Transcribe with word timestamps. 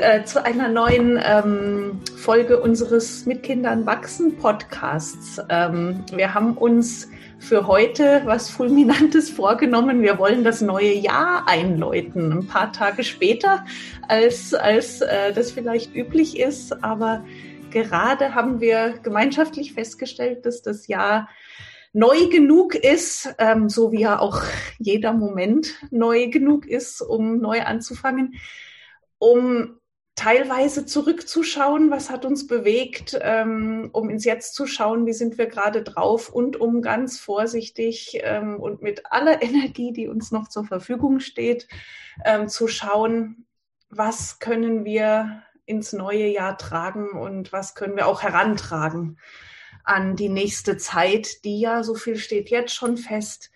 äh, 0.00 0.24
zu 0.24 0.44
einer 0.44 0.68
neuen 0.68 1.20
ähm, 1.22 2.00
Folge 2.16 2.60
unseres 2.60 3.26
Mit 3.26 3.42
Kindern 3.42 3.86
wachsen 3.86 4.36
Podcasts. 4.36 5.40
Ähm, 5.48 6.04
wir 6.14 6.34
haben 6.34 6.56
uns 6.56 7.08
für 7.38 7.66
heute 7.66 8.22
was 8.24 8.50
Fulminantes 8.50 9.30
vorgenommen. 9.42 10.02
Wir 10.02 10.18
wollen 10.18 10.44
das 10.44 10.60
neue 10.60 10.92
Jahr 10.92 11.48
einläuten, 11.48 12.32
ein 12.32 12.46
paar 12.46 12.72
Tage 12.72 13.04
später, 13.04 13.64
als, 14.06 14.54
als 14.54 15.00
äh, 15.00 15.32
das 15.32 15.52
vielleicht 15.52 15.94
üblich 15.94 16.38
ist. 16.38 16.84
Aber 16.84 17.24
gerade 17.70 18.34
haben 18.34 18.60
wir 18.60 18.94
gemeinschaftlich 19.02 19.72
festgestellt, 19.72 20.46
dass 20.46 20.62
das 20.62 20.86
Jahr 20.86 21.28
neu 21.92 22.28
genug 22.28 22.74
ist, 22.74 23.34
ähm, 23.38 23.68
so 23.68 23.92
wie 23.92 24.00
ja 24.00 24.18
auch 24.18 24.42
jeder 24.78 25.12
Moment 25.12 25.74
neu 25.90 26.28
genug 26.28 26.66
ist, 26.66 27.00
um 27.00 27.38
neu 27.38 27.62
anzufangen, 27.62 28.34
um 29.18 29.78
teilweise 30.18 30.84
zurückzuschauen, 30.84 31.92
was 31.92 32.10
hat 32.10 32.24
uns 32.24 32.48
bewegt, 32.48 33.16
ähm, 33.20 33.88
um 33.92 34.10
ins 34.10 34.24
Jetzt 34.24 34.54
zu 34.54 34.66
schauen, 34.66 35.06
wie 35.06 35.12
sind 35.12 35.38
wir 35.38 35.46
gerade 35.46 35.84
drauf 35.84 36.28
und 36.28 36.60
um 36.60 36.82
ganz 36.82 37.20
vorsichtig 37.20 38.18
ähm, 38.22 38.58
und 38.58 38.82
mit 38.82 39.12
aller 39.12 39.40
Energie, 39.42 39.92
die 39.92 40.08
uns 40.08 40.32
noch 40.32 40.48
zur 40.48 40.64
Verfügung 40.64 41.20
steht, 41.20 41.68
ähm, 42.24 42.48
zu 42.48 42.66
schauen, 42.66 43.46
was 43.90 44.40
können 44.40 44.84
wir 44.84 45.44
ins 45.66 45.92
neue 45.92 46.26
Jahr 46.26 46.58
tragen 46.58 47.10
und 47.10 47.52
was 47.52 47.76
können 47.76 47.94
wir 47.94 48.08
auch 48.08 48.22
herantragen 48.22 49.18
an 49.84 50.16
die 50.16 50.28
nächste 50.28 50.78
Zeit, 50.78 51.44
die 51.44 51.60
ja, 51.60 51.84
so 51.84 51.94
viel 51.94 52.16
steht 52.16 52.50
jetzt 52.50 52.74
schon 52.74 52.96
fest, 52.96 53.52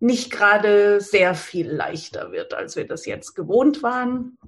nicht 0.00 0.30
gerade 0.30 1.02
sehr 1.02 1.34
viel 1.34 1.70
leichter 1.70 2.32
wird, 2.32 2.54
als 2.54 2.74
wir 2.74 2.86
das 2.86 3.04
jetzt 3.04 3.34
gewohnt 3.34 3.82
waren. 3.82 4.38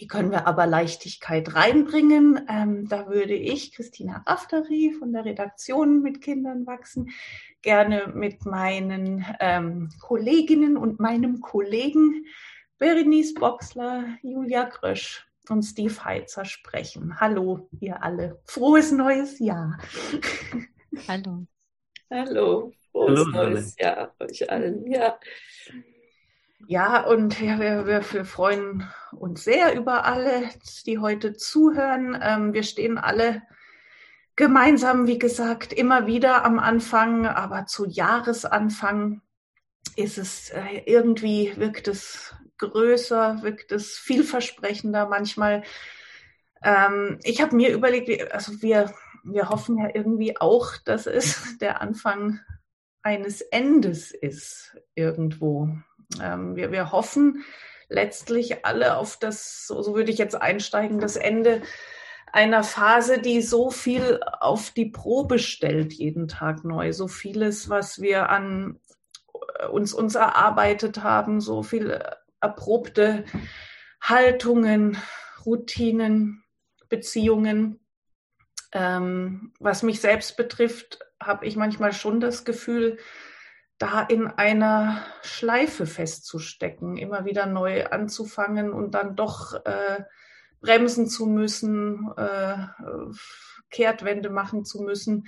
Wie 0.00 0.06
können 0.06 0.30
wir 0.30 0.46
aber 0.46 0.66
Leichtigkeit 0.66 1.54
reinbringen? 1.54 2.46
Ähm, 2.48 2.88
da 2.88 3.08
würde 3.08 3.34
ich, 3.34 3.74
Christina 3.74 4.24
Rafteri 4.26 4.94
von 4.98 5.12
der 5.12 5.26
Redaktion 5.26 6.00
mit 6.00 6.22
Kindern 6.22 6.66
wachsen, 6.66 7.10
gerne 7.60 8.10
mit 8.14 8.46
meinen 8.46 9.26
ähm, 9.40 9.90
Kolleginnen 10.00 10.78
und 10.78 11.00
meinem 11.00 11.42
Kollegen 11.42 12.24
Berenice 12.78 13.34
Boxler, 13.34 14.16
Julia 14.22 14.64
Krösch 14.64 15.28
und 15.50 15.64
Steve 15.64 16.02
Heitzer 16.02 16.46
sprechen. 16.46 17.20
Hallo, 17.20 17.68
ihr 17.78 18.02
alle. 18.02 18.40
Frohes 18.46 18.92
neues 18.92 19.38
Jahr. 19.38 19.78
Hallo. 21.08 21.46
Hallo. 22.10 22.72
Frohes 22.90 23.18
Hallo, 23.18 23.30
neues 23.32 23.76
alle. 23.78 23.86
Jahr 23.86 24.14
euch 24.18 24.50
allen. 24.50 24.90
Ja. 24.90 25.20
Ja, 26.66 27.04
und 27.04 27.40
ja, 27.40 27.58
wir, 27.58 27.86
wir, 27.86 28.24
freuen 28.24 28.88
uns 29.12 29.44
sehr 29.44 29.74
über 29.74 30.04
alle, 30.04 30.48
die 30.86 30.98
heute 30.98 31.34
zuhören. 31.34 32.18
Ähm, 32.22 32.52
wir 32.52 32.62
stehen 32.62 32.98
alle 32.98 33.42
gemeinsam, 34.36 35.06
wie 35.06 35.18
gesagt, 35.18 35.72
immer 35.72 36.06
wieder 36.06 36.44
am 36.44 36.58
Anfang, 36.58 37.26
aber 37.26 37.66
zu 37.66 37.86
Jahresanfang 37.86 39.22
ist 39.96 40.18
es 40.18 40.50
äh, 40.50 40.82
irgendwie, 40.86 41.56
wirkt 41.56 41.88
es 41.88 42.34
größer, 42.58 43.42
wirkt 43.42 43.72
es 43.72 43.98
vielversprechender 43.98 45.08
manchmal. 45.08 45.62
Ähm, 46.62 47.18
ich 47.22 47.40
habe 47.40 47.56
mir 47.56 47.72
überlegt, 47.72 48.32
also 48.32 48.62
wir, 48.62 48.92
wir 49.24 49.48
hoffen 49.48 49.78
ja 49.78 49.88
irgendwie 49.92 50.38
auch, 50.38 50.76
dass 50.76 51.06
es 51.06 51.58
der 51.58 51.80
Anfang 51.80 52.40
eines 53.02 53.40
Endes 53.40 54.10
ist 54.12 54.76
irgendwo. 54.94 55.68
Ähm, 56.20 56.56
wir, 56.56 56.72
wir 56.72 56.92
hoffen 56.92 57.44
letztlich 57.88 58.64
alle 58.64 58.96
auf 58.96 59.18
das, 59.18 59.66
so, 59.66 59.82
so 59.82 59.94
würde 59.94 60.10
ich 60.10 60.18
jetzt 60.18 60.40
einsteigen, 60.40 61.00
das 61.00 61.16
Ende 61.16 61.62
einer 62.32 62.62
Phase, 62.62 63.20
die 63.20 63.42
so 63.42 63.70
viel 63.70 64.20
auf 64.40 64.70
die 64.70 64.86
Probe 64.86 65.38
stellt, 65.38 65.92
jeden 65.92 66.28
Tag 66.28 66.64
neu. 66.64 66.92
So 66.92 67.08
vieles, 67.08 67.68
was 67.68 68.00
wir 68.00 68.30
an 68.30 68.78
äh, 69.58 69.66
uns, 69.66 69.92
uns 69.92 70.14
erarbeitet 70.14 71.02
haben, 71.02 71.40
so 71.40 71.62
viele 71.62 72.18
erprobte 72.40 73.24
Haltungen, 74.00 74.96
Routinen, 75.44 76.44
Beziehungen. 76.88 77.80
Ähm, 78.72 79.52
was 79.58 79.82
mich 79.82 80.00
selbst 80.00 80.36
betrifft, 80.36 81.00
habe 81.20 81.46
ich 81.46 81.56
manchmal 81.56 81.92
schon 81.92 82.20
das 82.20 82.44
Gefühl, 82.44 82.98
da 83.80 84.02
in 84.02 84.26
einer 84.26 85.02
Schleife 85.22 85.86
festzustecken, 85.86 86.98
immer 86.98 87.24
wieder 87.24 87.46
neu 87.46 87.86
anzufangen 87.86 88.74
und 88.74 88.92
dann 88.92 89.16
doch 89.16 89.54
äh, 89.64 90.04
bremsen 90.60 91.08
zu 91.08 91.24
müssen, 91.24 92.12
äh, 92.18 92.58
Kehrtwende 93.70 94.28
machen 94.28 94.66
zu 94.66 94.82
müssen. 94.82 95.26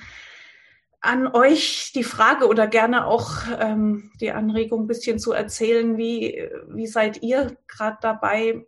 An 1.00 1.28
euch 1.28 1.92
die 1.94 2.04
Frage 2.04 2.46
oder 2.46 2.66
gerne 2.66 3.06
auch 3.06 3.38
ähm, 3.58 4.12
die 4.20 4.32
Anregung, 4.32 4.84
ein 4.84 4.86
bisschen 4.86 5.18
zu 5.18 5.32
erzählen, 5.32 5.96
wie, 5.96 6.46
wie 6.68 6.86
seid 6.86 7.22
ihr 7.22 7.56
gerade 7.66 7.96
dabei, 8.02 8.66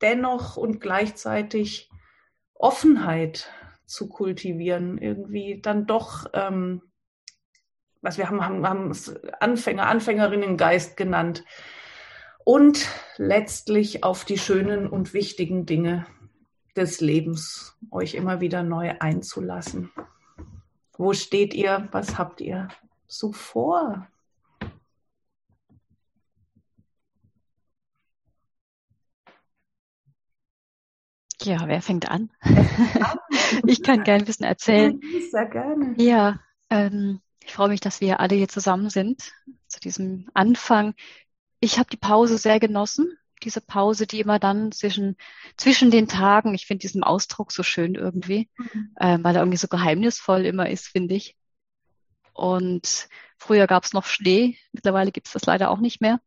dennoch 0.00 0.56
und 0.56 0.80
gleichzeitig 0.80 1.90
Offenheit 2.54 3.52
zu 3.84 4.08
kultivieren, 4.08 4.96
irgendwie 4.96 5.60
dann 5.60 5.86
doch 5.86 6.24
ähm, 6.32 6.80
was 8.04 8.18
wir 8.18 8.28
haben, 8.28 8.44
haben, 8.44 8.68
haben 8.68 8.90
es 8.90 9.14
Anfänger, 9.40 9.86
Anfängerinnengeist 9.86 10.96
genannt. 10.96 11.44
Und 12.44 12.86
letztlich 13.16 14.04
auf 14.04 14.26
die 14.26 14.36
schönen 14.36 14.86
und 14.86 15.14
wichtigen 15.14 15.64
Dinge 15.64 16.06
des 16.76 17.00
Lebens 17.00 17.78
euch 17.90 18.14
immer 18.14 18.40
wieder 18.40 18.62
neu 18.62 18.94
einzulassen. 19.00 19.90
Wo 20.98 21.14
steht 21.14 21.54
ihr? 21.54 21.88
Was 21.92 22.18
habt 22.18 22.42
ihr 22.42 22.68
so 23.08 23.32
vor? 23.32 24.06
Ja, 31.42 31.66
wer 31.66 31.80
fängt 31.80 32.10
an? 32.10 32.30
ich 33.66 33.82
kann 33.82 34.04
gerne 34.04 34.22
ein 34.22 34.26
bisschen 34.26 34.46
erzählen. 34.46 35.00
Sehr 35.30 35.46
gerne. 35.46 35.94
Ja, 35.98 36.40
ähm, 36.70 37.20
ich 37.44 37.52
freue 37.52 37.68
mich, 37.68 37.80
dass 37.80 38.00
wir 38.00 38.20
alle 38.20 38.34
hier 38.34 38.48
zusammen 38.48 38.90
sind 38.90 39.32
zu 39.68 39.80
diesem 39.80 40.28
Anfang. 40.34 40.94
Ich 41.60 41.78
habe 41.78 41.90
die 41.90 41.96
Pause 41.96 42.38
sehr 42.38 42.58
genossen. 42.58 43.18
Diese 43.42 43.60
Pause, 43.60 44.06
die 44.06 44.20
immer 44.20 44.38
dann 44.38 44.72
zwischen, 44.72 45.16
zwischen 45.56 45.90
den 45.90 46.08
Tagen, 46.08 46.54
ich 46.54 46.66
finde 46.66 46.80
diesen 46.82 47.04
Ausdruck 47.04 47.52
so 47.52 47.62
schön 47.62 47.94
irgendwie, 47.94 48.48
mhm. 48.56 48.94
äh, 48.96 49.18
weil 49.20 49.36
er 49.36 49.42
irgendwie 49.42 49.58
so 49.58 49.68
geheimnisvoll 49.68 50.46
immer 50.46 50.70
ist, 50.70 50.86
finde 50.86 51.14
ich. 51.14 51.36
Und 52.32 53.08
früher 53.36 53.66
gab 53.66 53.84
es 53.84 53.92
noch 53.92 54.06
Schnee, 54.06 54.56
mittlerweile 54.72 55.12
gibt 55.12 55.26
es 55.26 55.34
das 55.34 55.44
leider 55.44 55.70
auch 55.70 55.78
nicht 55.78 56.00
mehr, 56.00 56.20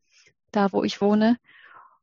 da 0.52 0.72
wo 0.72 0.84
ich 0.84 1.02
wohne. 1.02 1.38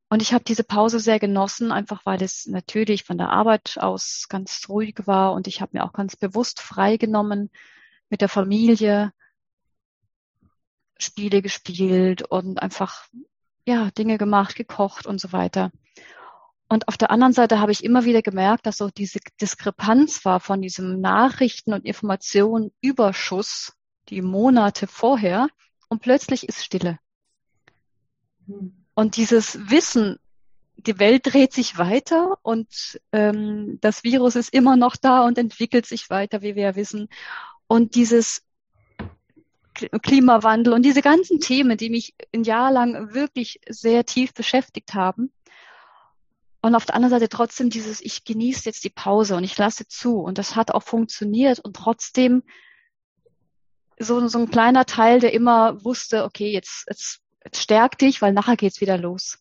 Und 0.09 0.21
ich 0.21 0.35
habe 0.35 0.45
diese 0.45 0.65
Pause 0.65 0.99
sehr 0.99 1.21
genossen, 1.21 1.71
einfach 1.71 2.05
weil 2.05 2.23
es 2.23 2.47
natürlich 2.47 3.05
von 3.05 3.19
der 3.19 3.31
Arbeit 3.31 3.79
aus 3.79 4.27
ganz 4.29 4.69
ruhig 4.69 5.07
war 5.07 5.33
und 5.33 5.47
ich 5.47 5.61
habe 5.61 5.79
mir 5.79 5.85
auch 5.85 5.93
ganz 5.93 6.17
bewusst 6.17 6.61
freigenommen, 6.61 7.51
mit 8.15 8.21
der 8.21 8.29
Familie 8.29 9.13
Spiele 10.99 11.43
gespielt 11.43 12.23
und 12.23 12.63
einfach 12.63 13.09
ja 13.67 13.91
Dinge 13.91 14.19
gemacht, 14.19 14.55
gekocht 14.55 15.05
und 15.05 15.21
so 15.21 15.33
weiter. 15.33 15.73
Und 16.69 16.87
auf 16.87 16.97
der 16.97 17.11
anderen 17.11 17.33
Seite 17.33 17.59
habe 17.59 17.73
ich 17.73 17.83
immer 17.83 18.05
wieder 18.05 18.23
gemerkt, 18.23 18.67
dass 18.67 18.77
so 18.77 18.89
diese 18.89 19.19
Diskrepanz 19.41 20.25
war 20.25 20.39
von 20.39 20.63
diesem 20.63 21.01
Nachrichten- 21.01 21.73
und 21.73 21.85
Informationenüberschuss 21.85 23.73
die 24.11 24.23
Monate 24.23 24.87
vorher 24.87 25.49
und 25.89 26.01
plötzlich 26.01 26.49
ist 26.49 26.65
Stille. 26.65 27.01
Hm. 28.47 28.87
Und 28.95 29.17
dieses 29.17 29.59
Wissen, 29.69 30.21
die 30.77 31.01
Welt 31.01 31.23
dreht 31.25 31.53
sich 31.53 31.79
weiter 31.79 32.39
und 32.43 33.01
ähm, 33.11 33.79
das 33.81 34.05
Virus 34.05 34.37
ist 34.37 34.55
immer 34.55 34.77
noch 34.77 34.95
da 34.95 35.25
und 35.25 35.37
entwickelt 35.37 35.85
sich 35.85 36.11
weiter, 36.11 36.43
wie 36.43 36.55
wir 36.55 36.63
ja 36.63 36.77
wissen. 36.77 37.09
Und 37.67 37.95
dieses 37.95 38.43
Klimawandel 39.75 40.73
und 40.73 40.83
diese 40.83 41.03
ganzen 41.03 41.41
Themen, 41.41 41.77
die 41.77 41.91
mich 41.91 42.15
ein 42.33 42.45
Jahr 42.45 42.71
lang 42.71 43.13
wirklich 43.15 43.61
sehr 43.69 44.05
tief 44.05 44.33
beschäftigt 44.33 44.95
haben. 44.95 45.33
Und 46.63 46.75
auf 46.75 46.87
der 46.87 46.95
anderen 46.95 47.11
Seite 47.11 47.29
trotzdem 47.29 47.71
dieses, 47.71 48.01
ich 48.01 48.25
genieße 48.25 48.65
jetzt 48.65 48.85
die 48.85 48.91
Pause 48.91 49.37
und 49.37 49.45
ich 49.45 49.59
lasse 49.59 49.87
zu. 49.87 50.21
Und 50.21 50.39
das 50.39 50.57
hat 50.57 50.71
auch 50.71 50.83
funktioniert. 50.83 51.59
Und 51.59 51.77
trotzdem 51.77 52.43
so, 53.99 54.27
so 54.29 54.39
ein 54.39 54.51
kleiner 54.51 54.87
Teil, 54.87 55.21
der 55.21 55.35
immer 55.35 55.85
wusste, 55.85 56.25
okay, 56.25 56.51
jetzt, 56.51 56.87
jetzt, 56.89 57.21
jetzt 57.45 57.61
stärk 57.63 57.99
dich, 57.99 58.23
weil 58.23 58.33
nachher 58.33 58.57
geht's 58.57 58.81
wieder 58.81 58.97
los. 58.97 59.39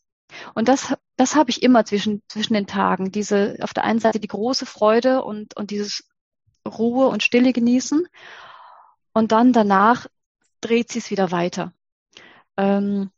Und 0.56 0.68
das, 0.68 0.94
das 1.16 1.36
habe 1.36 1.52
ich 1.52 1.64
immer 1.64 1.86
zwischen, 1.86 2.24
zwischen 2.28 2.56
den 2.56 2.68
Tagen. 2.68 3.12
Diese, 3.12 3.56
auf 3.62 3.74
der 3.74 3.84
einen 3.84 4.00
Seite 4.00 4.20
die 4.20 4.28
große 4.28 4.66
Freude 4.66 5.24
und, 5.24 5.56
und 5.56 5.72
dieses 5.72 6.10
Ruhe 6.68 7.07
und 7.07 7.24
Stille 7.24 7.54
genießen. 7.54 8.07
Und 9.13 9.31
dann 9.31 9.54
danach 9.54 10.07
dreht 10.62 10.92
sie 10.92 11.00
es 11.00 11.12
wieder 11.12 11.31
weiter. 11.31 11.74
Ähm, 12.57 13.12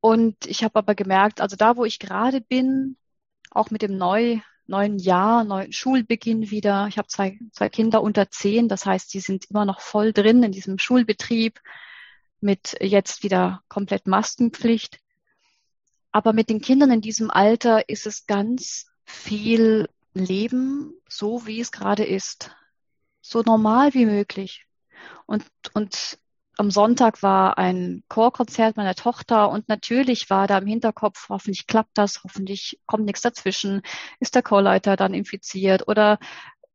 und 0.00 0.46
ich 0.46 0.64
habe 0.64 0.78
aber 0.78 0.94
gemerkt, 0.94 1.40
also 1.40 1.56
da, 1.56 1.76
wo 1.76 1.84
ich 1.84 1.98
gerade 1.98 2.40
bin, 2.40 2.96
auch 3.50 3.70
mit 3.70 3.82
dem 3.82 3.96
neu, 3.96 4.38
neuen 4.66 4.98
Jahr, 4.98 5.44
neuen 5.44 5.72
Schulbeginn 5.72 6.50
wieder. 6.50 6.86
Ich 6.88 6.98
habe 6.98 7.08
zwei, 7.08 7.38
zwei 7.52 7.68
Kinder 7.68 8.02
unter 8.02 8.30
zehn, 8.30 8.68
das 8.68 8.86
heißt, 8.86 9.12
die 9.14 9.20
sind 9.20 9.46
immer 9.50 9.64
noch 9.64 9.80
voll 9.80 10.12
drin 10.12 10.42
in 10.42 10.52
diesem 10.52 10.78
Schulbetrieb 10.78 11.60
mit 12.40 12.76
jetzt 12.80 13.22
wieder 13.22 13.62
komplett 13.68 14.06
Maskenpflicht. 14.06 15.00
Aber 16.12 16.32
mit 16.32 16.50
den 16.50 16.60
Kindern 16.60 16.90
in 16.90 17.00
diesem 17.00 17.30
Alter 17.30 17.88
ist 17.88 18.06
es 18.06 18.26
ganz 18.26 18.86
viel 19.04 19.88
Leben, 20.18 20.94
so 21.08 21.46
wie 21.46 21.60
es 21.60 21.72
gerade 21.72 22.04
ist. 22.04 22.50
So 23.20 23.42
normal 23.42 23.94
wie 23.94 24.06
möglich. 24.06 24.66
Und, 25.26 25.44
und 25.74 26.18
am 26.58 26.70
Sonntag 26.70 27.22
war 27.22 27.58
ein 27.58 28.02
Chorkonzert 28.08 28.76
meiner 28.76 28.94
Tochter 28.94 29.50
und 29.50 29.68
natürlich 29.68 30.30
war 30.30 30.46
da 30.46 30.58
im 30.58 30.66
Hinterkopf, 30.66 31.28
hoffentlich 31.28 31.66
klappt 31.66 31.98
das, 31.98 32.22
hoffentlich 32.24 32.80
kommt 32.86 33.04
nichts 33.04 33.20
dazwischen, 33.20 33.82
ist 34.20 34.34
der 34.34 34.42
Chorleiter 34.42 34.96
dann 34.96 35.12
infiziert 35.12 35.86
oder 35.86 36.18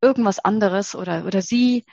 irgendwas 0.02 0.40
anderes 0.40 0.94
oder, 0.96 1.26
oder 1.26 1.42
sie. 1.42 1.86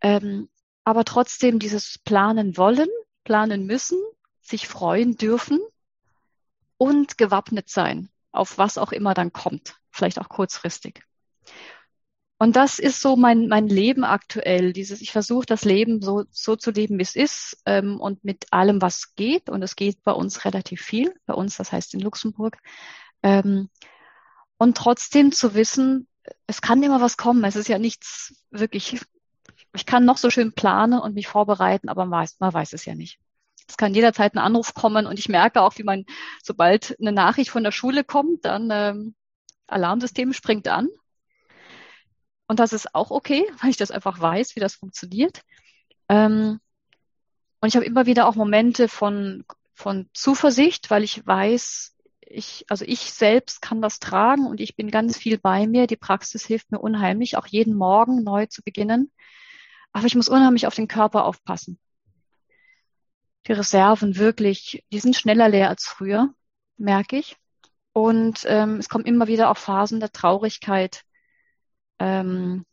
Ähm, 0.00 0.48
aber 0.84 1.04
trotzdem 1.04 1.58
dieses 1.58 1.98
Planen 1.98 2.56
wollen, 2.56 2.88
planen 3.24 3.66
müssen, 3.66 3.98
sich 4.40 4.68
freuen 4.68 5.16
dürfen 5.16 5.60
und 6.78 7.18
gewappnet 7.18 7.68
sein, 7.68 8.08
auf 8.32 8.58
was 8.58 8.78
auch 8.78 8.92
immer 8.92 9.14
dann 9.14 9.32
kommt, 9.32 9.76
vielleicht 9.96 10.20
auch 10.20 10.28
kurzfristig. 10.28 11.02
Und 12.38 12.54
das 12.56 12.78
ist 12.78 13.00
so 13.00 13.16
mein, 13.16 13.48
mein 13.48 13.66
Leben 13.66 14.04
aktuell. 14.04 14.74
Dieses, 14.74 15.00
ich 15.00 15.10
versuche 15.10 15.46
das 15.46 15.64
Leben 15.64 16.02
so, 16.02 16.24
so 16.30 16.54
zu 16.54 16.70
leben, 16.70 16.98
wie 16.98 17.02
es 17.02 17.16
ist 17.16 17.62
ähm, 17.64 17.98
und 17.98 18.24
mit 18.24 18.52
allem, 18.52 18.82
was 18.82 19.14
geht. 19.14 19.48
Und 19.48 19.62
es 19.62 19.74
geht 19.74 20.02
bei 20.02 20.12
uns 20.12 20.44
relativ 20.44 20.82
viel, 20.82 21.14
bei 21.24 21.32
uns, 21.32 21.56
das 21.56 21.72
heißt 21.72 21.94
in 21.94 22.00
Luxemburg. 22.00 22.58
Ähm, 23.22 23.70
und 24.58 24.76
trotzdem 24.76 25.32
zu 25.32 25.54
wissen, 25.54 26.08
es 26.46 26.60
kann 26.60 26.82
immer 26.82 27.00
was 27.00 27.16
kommen. 27.16 27.42
Es 27.44 27.56
ist 27.56 27.68
ja 27.68 27.78
nichts 27.78 28.34
wirklich, 28.50 29.00
ich 29.74 29.86
kann 29.86 30.04
noch 30.04 30.18
so 30.18 30.28
schön 30.28 30.52
planen 30.52 31.00
und 31.00 31.14
mich 31.14 31.28
vorbereiten, 31.28 31.88
aber 31.88 32.04
man 32.04 32.20
weiß, 32.20 32.36
man 32.40 32.52
weiß 32.52 32.74
es 32.74 32.84
ja 32.84 32.94
nicht. 32.94 33.18
Es 33.68 33.76
kann 33.78 33.94
jederzeit 33.94 34.34
ein 34.34 34.38
Anruf 34.38 34.74
kommen 34.74 35.06
und 35.06 35.18
ich 35.18 35.28
merke 35.28 35.62
auch, 35.62 35.76
wie 35.78 35.82
man, 35.82 36.04
sobald 36.42 36.96
eine 37.00 37.12
Nachricht 37.12 37.50
von 37.50 37.64
der 37.64 37.72
Schule 37.72 38.04
kommt, 38.04 38.44
dann 38.44 38.68
ähm, 38.70 39.14
Alarmsystem 39.66 40.32
springt 40.32 40.68
an 40.68 40.88
und 42.48 42.60
das 42.60 42.72
ist 42.72 42.94
auch 42.94 43.10
okay, 43.10 43.44
weil 43.62 43.70
ich 43.70 43.76
das 43.76 43.90
einfach 43.90 44.20
weiß, 44.20 44.56
wie 44.56 44.60
das 44.60 44.74
funktioniert. 44.74 45.42
Ähm, 46.08 46.60
und 47.60 47.68
ich 47.68 47.76
habe 47.76 47.86
immer 47.86 48.06
wieder 48.06 48.26
auch 48.28 48.36
Momente 48.36 48.88
von, 48.88 49.44
von 49.74 50.08
Zuversicht, 50.12 50.90
weil 50.90 51.02
ich 51.02 51.26
weiß, 51.26 51.96
ich, 52.20 52.64
also 52.68 52.84
ich 52.84 53.12
selbst 53.12 53.62
kann 53.62 53.80
das 53.80 53.98
tragen 53.98 54.46
und 54.46 54.60
ich 54.60 54.76
bin 54.76 54.90
ganz 54.90 55.16
viel 55.16 55.38
bei 55.38 55.66
mir. 55.66 55.86
Die 55.86 55.96
Praxis 55.96 56.44
hilft 56.44 56.70
mir 56.70 56.80
unheimlich, 56.80 57.36
auch 57.36 57.46
jeden 57.46 57.74
Morgen 57.74 58.22
neu 58.22 58.46
zu 58.46 58.62
beginnen. 58.62 59.10
Aber 59.92 60.06
ich 60.06 60.14
muss 60.14 60.28
unheimlich 60.28 60.66
auf 60.66 60.74
den 60.74 60.88
Körper 60.88 61.24
aufpassen. 61.24 61.78
Die 63.46 63.52
Reserven 63.52 64.16
wirklich, 64.16 64.84
die 64.92 64.98
sind 64.98 65.16
schneller 65.16 65.48
leer 65.48 65.68
als 65.68 65.86
früher, 65.86 66.34
merke 66.76 67.16
ich. 67.16 67.36
Und 67.96 68.44
ähm, 68.44 68.76
es 68.76 68.90
kommen 68.90 69.06
immer 69.06 69.26
wieder 69.26 69.50
auch 69.50 69.56
Phasen 69.56 70.00
der 70.00 70.12
Traurigkeit, 70.12 71.02
ähm, 71.98 72.66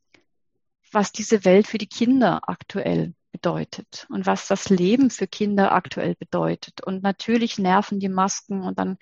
was 0.91 1.13
diese 1.13 1.45
Welt 1.45 1.65
für 1.65 1.77
die 1.77 1.87
Kinder 1.87 2.49
aktuell 2.49 3.13
bedeutet 3.31 4.05
und 4.09 4.25
was 4.25 4.49
das 4.49 4.67
Leben 4.67 5.11
für 5.11 5.25
Kinder 5.25 5.71
aktuell 5.71 6.15
bedeutet. 6.15 6.83
Und 6.83 7.03
natürlich 7.03 7.57
nerven 7.57 8.01
die 8.01 8.09
Masken 8.09 8.63
und 8.63 8.77
dann, 8.77 8.97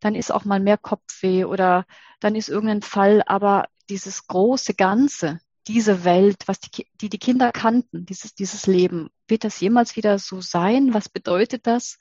dann 0.00 0.14
ist 0.14 0.30
auch 0.30 0.44
mal 0.44 0.60
mehr 0.60 0.76
Kopfweh 0.76 1.46
oder 1.46 1.86
dann 2.20 2.34
ist 2.34 2.50
irgendein 2.50 2.82
Fall, 2.82 3.22
aber 3.24 3.64
dieses 3.88 4.26
große 4.26 4.74
Ganze, 4.74 5.40
diese 5.66 6.04
Welt, 6.04 6.46
was 6.46 6.60
die, 6.60 6.86
die, 7.00 7.08
die 7.08 7.18
Kinder 7.18 7.52
kannten, 7.52 8.04
dieses, 8.04 8.34
dieses 8.34 8.66
Leben, 8.66 9.08
wird 9.28 9.44
das 9.44 9.60
jemals 9.60 9.96
wieder 9.96 10.18
so 10.18 10.42
sein? 10.42 10.92
Was 10.92 11.08
bedeutet 11.08 11.66
das 11.66 11.98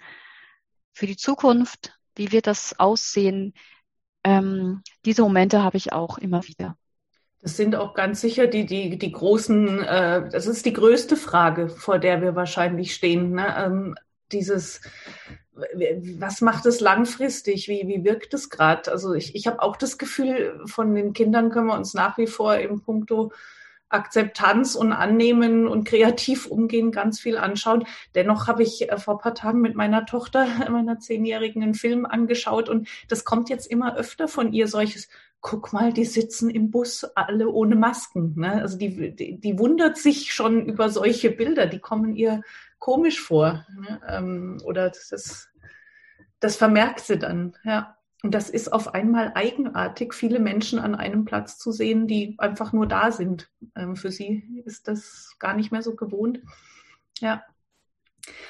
für 0.91 1.07
die 1.07 1.15
Zukunft? 1.15 1.97
Wie 2.15 2.31
wird 2.31 2.47
das 2.47 2.79
aussehen? 2.79 3.53
Ähm, 4.23 4.81
diese 5.05 5.21
Momente 5.21 5.63
habe 5.63 5.77
ich 5.77 5.93
auch 5.93 6.17
immer 6.17 6.43
wieder. 6.47 6.77
Das 7.41 7.57
sind 7.57 7.75
auch 7.75 7.93
ganz 7.93 8.21
sicher 8.21 8.47
die, 8.47 8.65
die, 8.65 8.97
die 8.97 9.11
großen, 9.11 9.83
äh, 9.83 10.29
das 10.29 10.47
ist 10.47 10.65
die 10.65 10.71
größte 10.71 11.17
Frage, 11.17 11.67
vor 11.67 11.99
der 11.99 12.21
wir 12.21 12.35
wahrscheinlich 12.35 12.93
stehen. 12.93 13.31
Ne? 13.31 13.53
Ähm, 13.57 13.95
dieses, 14.31 14.79
was 15.53 16.39
macht 16.39 16.65
es 16.65 16.79
langfristig? 16.79 17.67
Wie, 17.67 17.87
wie 17.87 18.05
wirkt 18.05 18.33
es 18.33 18.49
gerade? 18.49 18.91
Also 18.91 19.13
ich, 19.13 19.35
ich 19.35 19.45
habe 19.45 19.61
auch 19.61 19.75
das 19.75 19.97
Gefühl, 19.97 20.61
von 20.65 20.95
den 20.95 21.11
Kindern 21.11 21.49
können 21.49 21.67
wir 21.67 21.75
uns 21.75 21.93
nach 21.93 22.17
wie 22.17 22.27
vor 22.27 22.55
im 22.55 22.81
Punkto 22.81 23.33
Akzeptanz 23.93 24.75
und 24.75 24.91
Annehmen 24.91 25.67
und 25.67 25.85
kreativ 25.85 26.45
umgehen 26.45 26.91
ganz 26.91 27.19
viel 27.19 27.37
anschauen. 27.37 27.85
Dennoch 28.15 28.47
habe 28.47 28.63
ich 28.63 28.89
äh, 28.89 28.97
vor 28.97 29.15
ein 29.15 29.21
paar 29.21 29.35
Tagen 29.35 29.61
mit 29.61 29.75
meiner 29.75 30.05
Tochter, 30.05 30.45
meiner 30.69 30.99
Zehnjährigen, 30.99 31.63
einen 31.63 31.75
Film 31.75 32.05
angeschaut 32.05 32.69
und 32.69 32.87
das 33.07 33.25
kommt 33.25 33.49
jetzt 33.49 33.67
immer 33.67 33.95
öfter 33.95 34.27
von 34.27 34.53
ihr 34.53 34.67
solches, 34.67 35.09
guck 35.41 35.73
mal, 35.73 35.93
die 35.93 36.05
sitzen 36.05 36.49
im 36.49 36.71
Bus 36.71 37.03
alle 37.15 37.49
ohne 37.49 37.75
Masken. 37.75 38.33
Ne? 38.37 38.61
Also 38.61 38.77
die, 38.77 39.15
die, 39.15 39.39
die, 39.39 39.59
wundert 39.59 39.97
sich 39.97 40.33
schon 40.33 40.65
über 40.65 40.89
solche 40.89 41.31
Bilder, 41.31 41.65
die 41.67 41.79
kommen 41.79 42.15
ihr 42.15 42.41
komisch 42.79 43.21
vor. 43.21 43.65
Ne? 43.77 44.01
Ähm, 44.07 44.61
oder 44.65 44.89
das, 44.89 45.49
das 46.39 46.55
vermerkt 46.55 47.01
sie 47.01 47.19
dann, 47.19 47.57
ja. 47.63 47.97
Und 48.23 48.33
das 48.33 48.49
ist 48.49 48.71
auf 48.71 48.93
einmal 48.93 49.33
eigenartig, 49.35 50.13
viele 50.13 50.39
Menschen 50.39 50.79
an 50.79 50.95
einem 50.95 51.25
Platz 51.25 51.57
zu 51.57 51.73
sehen, 51.73 52.07
die 52.07 52.35
einfach 52.37 52.71
nur 52.71 52.87
da 52.87 53.11
sind. 53.11 53.51
Ähm, 53.75 53.97
für 53.97 54.11
sie 54.11 54.63
ist 54.65 54.87
das 54.87 55.35
gar 55.39 55.53
nicht 55.53 55.73
mehr 55.73 55.81
so 55.81 55.95
gewohnt. 55.95 56.39
Ja. 57.19 57.43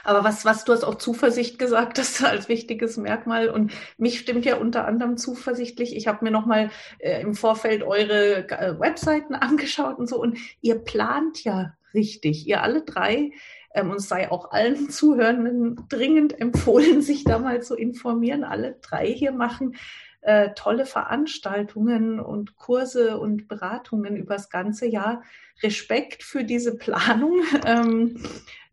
Aber 0.03 0.23
was, 0.23 0.45
was 0.45 0.63
du 0.63 0.73
hast 0.73 0.83
auch 0.83 0.95
Zuversicht 0.95 1.57
gesagt, 1.57 1.97
das 1.97 2.23
als 2.23 2.49
wichtiges 2.49 2.97
Merkmal. 2.97 3.49
Und 3.49 3.73
mich 3.97 4.19
stimmt 4.19 4.45
ja 4.45 4.57
unter 4.57 4.85
anderem 4.85 5.17
zuversichtlich. 5.17 5.95
Ich 5.95 6.07
habe 6.07 6.23
mir 6.23 6.31
nochmal 6.31 6.69
äh, 6.99 7.19
im 7.21 7.33
Vorfeld 7.33 7.81
eure 7.81 8.47
äh, 8.49 8.79
Webseiten 8.79 9.33
angeschaut 9.33 9.97
und 9.97 10.07
so. 10.07 10.21
Und 10.21 10.37
ihr 10.61 10.77
plant 10.77 11.43
ja 11.43 11.73
richtig. 11.95 12.45
Ihr 12.45 12.61
alle 12.61 12.83
drei, 12.83 13.31
ähm, 13.73 13.91
und 13.91 13.99
sei 13.99 14.31
auch 14.31 14.51
allen 14.51 14.89
Zuhörenden 14.91 15.85
dringend 15.89 16.39
empfohlen, 16.39 17.01
sich 17.01 17.23
da 17.23 17.39
mal 17.39 17.61
zu 17.61 17.75
informieren. 17.75 18.43
Alle 18.43 18.77
drei 18.81 19.07
hier 19.07 19.31
machen 19.31 19.75
äh, 20.23 20.53
tolle 20.55 20.85
Veranstaltungen 20.85 22.19
und 22.19 22.55
Kurse 22.55 23.19
und 23.19 23.47
Beratungen 23.47 24.15
übers 24.15 24.49
ganze 24.49 24.87
Jahr. 24.87 25.23
Respekt 25.61 26.23
für 26.23 26.43
diese 26.43 26.77
Planung. 26.77 27.41
Ähm, 27.65 28.21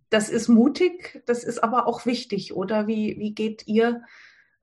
das 0.09 0.29
ist 0.29 0.49
mutig, 0.49 1.23
das 1.27 1.45
ist 1.45 1.63
aber 1.63 1.87
auch 1.87 2.05
wichtig, 2.05 2.55
oder? 2.55 2.89
Wie, 2.89 3.17
wie 3.19 3.33
geht 3.33 3.69
ihr 3.69 4.03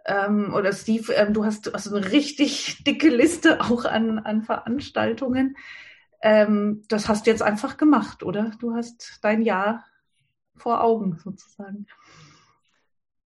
ähm, 0.05 0.53
oder 0.53 0.73
Steve, 0.73 1.13
ähm, 1.13 1.33
du 1.33 1.45
hast 1.45 1.73
also 1.73 1.95
eine 1.95 2.11
richtig 2.11 2.83
dicke 2.87 3.09
Liste 3.09 3.61
auch 3.61 3.85
an, 3.85 4.19
an 4.19 4.43
Veranstaltungen. 4.43 5.55
Ähm, 6.21 6.83
das 6.89 7.07
hast 7.07 7.25
du 7.25 7.31
jetzt 7.31 7.43
einfach 7.43 7.77
gemacht, 7.77 8.23
oder? 8.23 8.51
Du 8.59 8.75
hast 8.75 9.19
dein 9.21 9.41
Jahr 9.41 9.85
vor 10.57 10.83
Augen 10.83 11.17
sozusagen. 11.23 11.87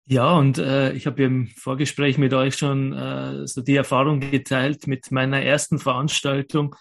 Ja, 0.06 0.38
und 0.38 0.58
äh, 0.58 0.94
ich 0.94 1.06
habe 1.06 1.22
im 1.24 1.48
Vorgespräch 1.48 2.18
mit 2.18 2.34
euch 2.34 2.56
schon 2.56 2.94
äh, 2.94 3.46
so 3.46 3.62
die 3.62 3.76
Erfahrung 3.76 4.22
geteilt 4.22 4.88
mit 4.88 5.12
meiner 5.12 5.42
ersten 5.42 5.80
Veranstaltung 5.80 6.76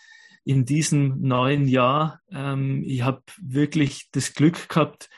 in 0.44 0.64
diesem 0.64 1.20
neuen 1.22 1.66
Jahr. 1.66 2.20
Ähm, 2.30 2.84
ich 2.86 3.02
habe 3.02 3.22
wirklich 3.42 4.08
das 4.12 4.32
Glück 4.34 4.68
gehabt, 4.68 5.10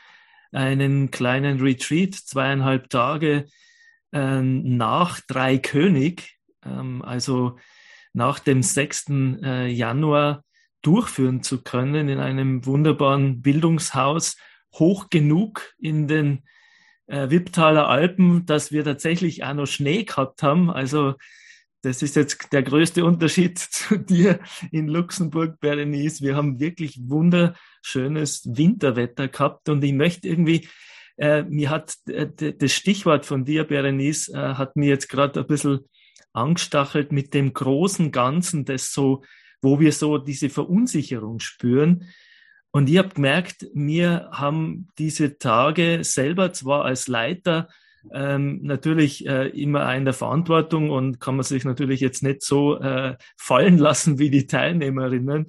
einen 0.51 1.11
kleinen 1.11 1.61
Retreat, 1.61 2.15
zweieinhalb 2.15 2.89
Tage 2.89 3.45
ähm, 4.11 4.77
nach 4.77 5.21
Dreikönig, 5.21 6.39
ähm, 6.65 7.03
also 7.03 7.57
nach 8.13 8.39
dem 8.39 8.63
6. 8.63 9.05
Äh, 9.43 9.67
Januar 9.67 10.43
durchführen 10.81 11.43
zu 11.43 11.61
können 11.61 12.09
in 12.09 12.19
einem 12.19 12.65
wunderbaren 12.65 13.43
Bildungshaus, 13.43 14.35
hoch 14.73 15.09
genug 15.09 15.73
in 15.79 16.07
den 16.07 16.43
äh, 17.07 17.29
Wipptaler 17.29 17.87
Alpen, 17.87 18.45
dass 18.45 18.71
wir 18.71 18.83
tatsächlich 18.83 19.43
auch 19.43 19.53
noch 19.53 19.65
Schnee 19.65 20.03
gehabt 20.03 20.43
haben. 20.43 20.69
Also 20.69 21.15
das 21.81 22.01
ist 22.01 22.15
jetzt 22.15 22.51
der 22.51 22.63
größte 22.63 23.05
Unterschied 23.05 23.57
zu 23.59 23.97
dir 23.97 24.39
in 24.71 24.87
Luxemburg, 24.87 25.59
Berenice. 25.59 26.21
Wir 26.21 26.35
haben 26.35 26.59
wirklich 26.59 26.99
wunderschönes 27.03 28.43
Winterwetter 28.45 29.27
gehabt 29.27 29.69
und 29.69 29.83
ich 29.83 29.93
möchte 29.93 30.27
irgendwie, 30.27 30.67
äh, 31.17 31.43
mir 31.43 31.69
hat 31.69 31.95
äh, 32.07 32.27
das 32.53 32.73
Stichwort 32.73 33.25
von 33.25 33.45
dir, 33.45 33.63
Berenice, 33.63 34.29
äh, 34.29 34.55
hat 34.55 34.75
mir 34.75 34.89
jetzt 34.89 35.09
gerade 35.09 35.39
ein 35.39 35.47
bisschen 35.47 35.79
angestachelt 36.33 37.11
mit 37.11 37.33
dem 37.33 37.53
großen 37.53 38.11
Ganzen, 38.11 38.65
das 38.65 38.93
so, 38.93 39.23
wo 39.61 39.79
wir 39.79 39.91
so 39.91 40.17
diese 40.17 40.49
Verunsicherung 40.49 41.39
spüren. 41.39 42.09
Und 42.71 42.89
ich 42.89 42.97
habe 42.97 43.09
gemerkt, 43.09 43.67
wir 43.73 44.29
haben 44.31 44.89
diese 44.97 45.37
Tage 45.37 46.03
selber 46.03 46.53
zwar 46.53 46.85
als 46.85 47.07
Leiter 47.07 47.67
ähm, 48.13 48.59
natürlich 48.61 49.25
äh, 49.27 49.47
immer 49.49 49.93
in 49.95 50.05
der 50.05 50.13
Verantwortung 50.13 50.89
und 50.89 51.19
kann 51.19 51.35
man 51.35 51.43
sich 51.43 51.65
natürlich 51.65 51.99
jetzt 51.99 52.23
nicht 52.23 52.43
so 52.43 52.79
äh, 52.79 53.17
fallen 53.37 53.77
lassen 53.77 54.19
wie 54.19 54.29
die 54.29 54.47
Teilnehmerinnen. 54.47 55.47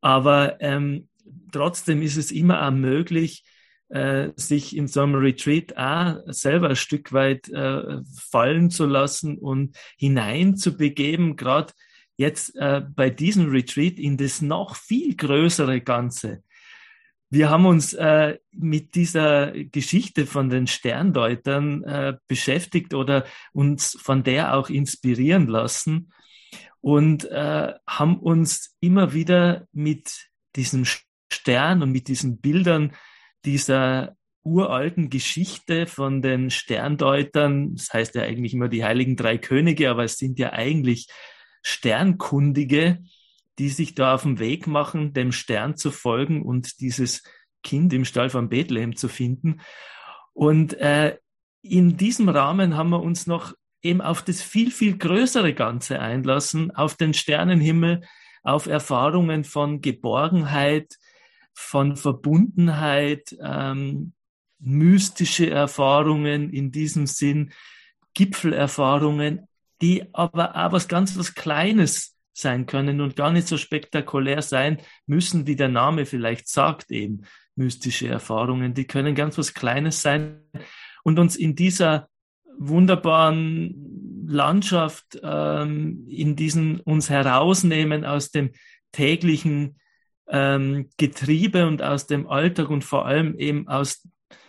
Aber 0.00 0.60
ähm, 0.60 1.08
trotzdem 1.52 2.02
ist 2.02 2.16
es 2.16 2.30
immer 2.30 2.66
auch 2.66 2.70
möglich, 2.70 3.44
äh, 3.88 4.30
sich 4.36 4.76
in 4.76 4.88
so 4.88 5.02
einem 5.02 5.14
Retreat 5.14 5.76
auch 5.76 6.18
selber 6.26 6.70
ein 6.70 6.76
Stück 6.76 7.12
weit 7.12 7.48
äh, 7.48 8.00
fallen 8.30 8.70
zu 8.70 8.86
lassen 8.86 9.38
und 9.38 9.76
hineinzubegeben, 9.96 11.36
gerade 11.36 11.72
jetzt 12.16 12.56
äh, 12.56 12.82
bei 12.82 13.10
diesem 13.10 13.50
Retreat 13.50 13.98
in 13.98 14.16
das 14.16 14.42
noch 14.42 14.76
viel 14.76 15.16
größere 15.16 15.80
Ganze. 15.80 16.42
Wir 17.28 17.50
haben 17.50 17.66
uns 17.66 17.92
äh, 17.92 18.38
mit 18.52 18.94
dieser 18.94 19.52
Geschichte 19.52 20.26
von 20.26 20.48
den 20.48 20.66
Sterndeutern 20.66 21.82
äh, 21.82 22.14
beschäftigt 22.28 22.94
oder 22.94 23.24
uns 23.52 23.98
von 24.00 24.22
der 24.22 24.54
auch 24.54 24.70
inspirieren 24.70 25.48
lassen 25.48 26.12
und 26.80 27.24
äh, 27.24 27.74
haben 27.86 28.18
uns 28.18 28.76
immer 28.80 29.12
wieder 29.12 29.66
mit 29.72 30.28
diesem 30.54 30.84
Stern 31.32 31.82
und 31.82 31.90
mit 31.90 32.06
diesen 32.06 32.40
Bildern 32.40 32.92
dieser 33.44 34.16
uralten 34.44 35.10
Geschichte 35.10 35.86
von 35.86 36.22
den 36.22 36.50
Sterndeutern, 36.50 37.74
das 37.74 37.92
heißt 37.92 38.14
ja 38.14 38.22
eigentlich 38.22 38.54
immer 38.54 38.68
die 38.68 38.84
heiligen 38.84 39.16
drei 39.16 39.36
Könige, 39.36 39.90
aber 39.90 40.04
es 40.04 40.16
sind 40.16 40.38
ja 40.38 40.52
eigentlich 40.52 41.08
Sternkundige, 41.68 43.02
die 43.58 43.70
sich 43.70 43.96
da 43.96 44.14
auf 44.14 44.22
den 44.22 44.38
Weg 44.38 44.68
machen, 44.68 45.12
dem 45.12 45.32
Stern 45.32 45.76
zu 45.76 45.90
folgen 45.90 46.42
und 46.42 46.80
dieses 46.80 47.24
Kind 47.64 47.92
im 47.92 48.04
Stall 48.04 48.30
von 48.30 48.48
Bethlehem 48.48 48.94
zu 48.94 49.08
finden. 49.08 49.60
Und 50.32 50.74
äh, 50.74 51.18
in 51.62 51.96
diesem 51.96 52.28
Rahmen 52.28 52.76
haben 52.76 52.90
wir 52.90 53.02
uns 53.02 53.26
noch 53.26 53.52
eben 53.82 54.00
auf 54.00 54.22
das 54.22 54.42
viel, 54.42 54.70
viel 54.70 54.96
größere 54.96 55.54
Ganze 55.54 55.98
einlassen, 55.98 56.70
auf 56.70 56.94
den 56.94 57.14
Sternenhimmel, 57.14 58.02
auf 58.44 58.66
Erfahrungen 58.66 59.42
von 59.42 59.80
Geborgenheit, 59.80 60.94
von 61.52 61.96
Verbundenheit, 61.96 63.36
ähm, 63.42 64.12
mystische 64.60 65.50
Erfahrungen 65.50 66.50
in 66.50 66.70
diesem 66.70 67.08
Sinn, 67.08 67.52
Gipfelerfahrungen, 68.14 69.48
die 69.82 70.04
aber 70.12 70.56
auch 70.56 70.72
was 70.72 70.88
ganz 70.88 71.18
was 71.18 71.34
Kleines 71.34 72.16
sein 72.32 72.66
können 72.66 73.00
und 73.00 73.16
gar 73.16 73.32
nicht 73.32 73.48
so 73.48 73.56
spektakulär 73.56 74.42
sein 74.42 74.78
müssen, 75.06 75.46
wie 75.46 75.56
der 75.56 75.68
Name 75.68 76.04
vielleicht 76.04 76.48
sagt, 76.48 76.90
eben 76.90 77.22
mystische 77.54 78.08
Erfahrungen. 78.08 78.74
Die 78.74 78.86
können 78.86 79.14
ganz 79.14 79.38
was 79.38 79.54
Kleines 79.54 80.02
sein 80.02 80.42
und 81.02 81.18
uns 81.18 81.36
in 81.36 81.54
dieser 81.54 82.08
wunderbaren 82.58 84.26
Landschaft, 84.26 85.18
ähm, 85.22 86.06
in 86.08 86.36
diesen 86.36 86.80
uns 86.80 87.08
herausnehmen 87.08 88.04
aus 88.04 88.30
dem 88.30 88.52
täglichen 88.92 89.78
ähm, 90.28 90.90
Getriebe 90.96 91.66
und 91.66 91.82
aus 91.82 92.06
dem 92.06 92.28
Alltag 92.28 92.70
und 92.70 92.84
vor 92.84 93.06
allem 93.06 93.38
eben 93.38 93.68
aus 93.68 94.06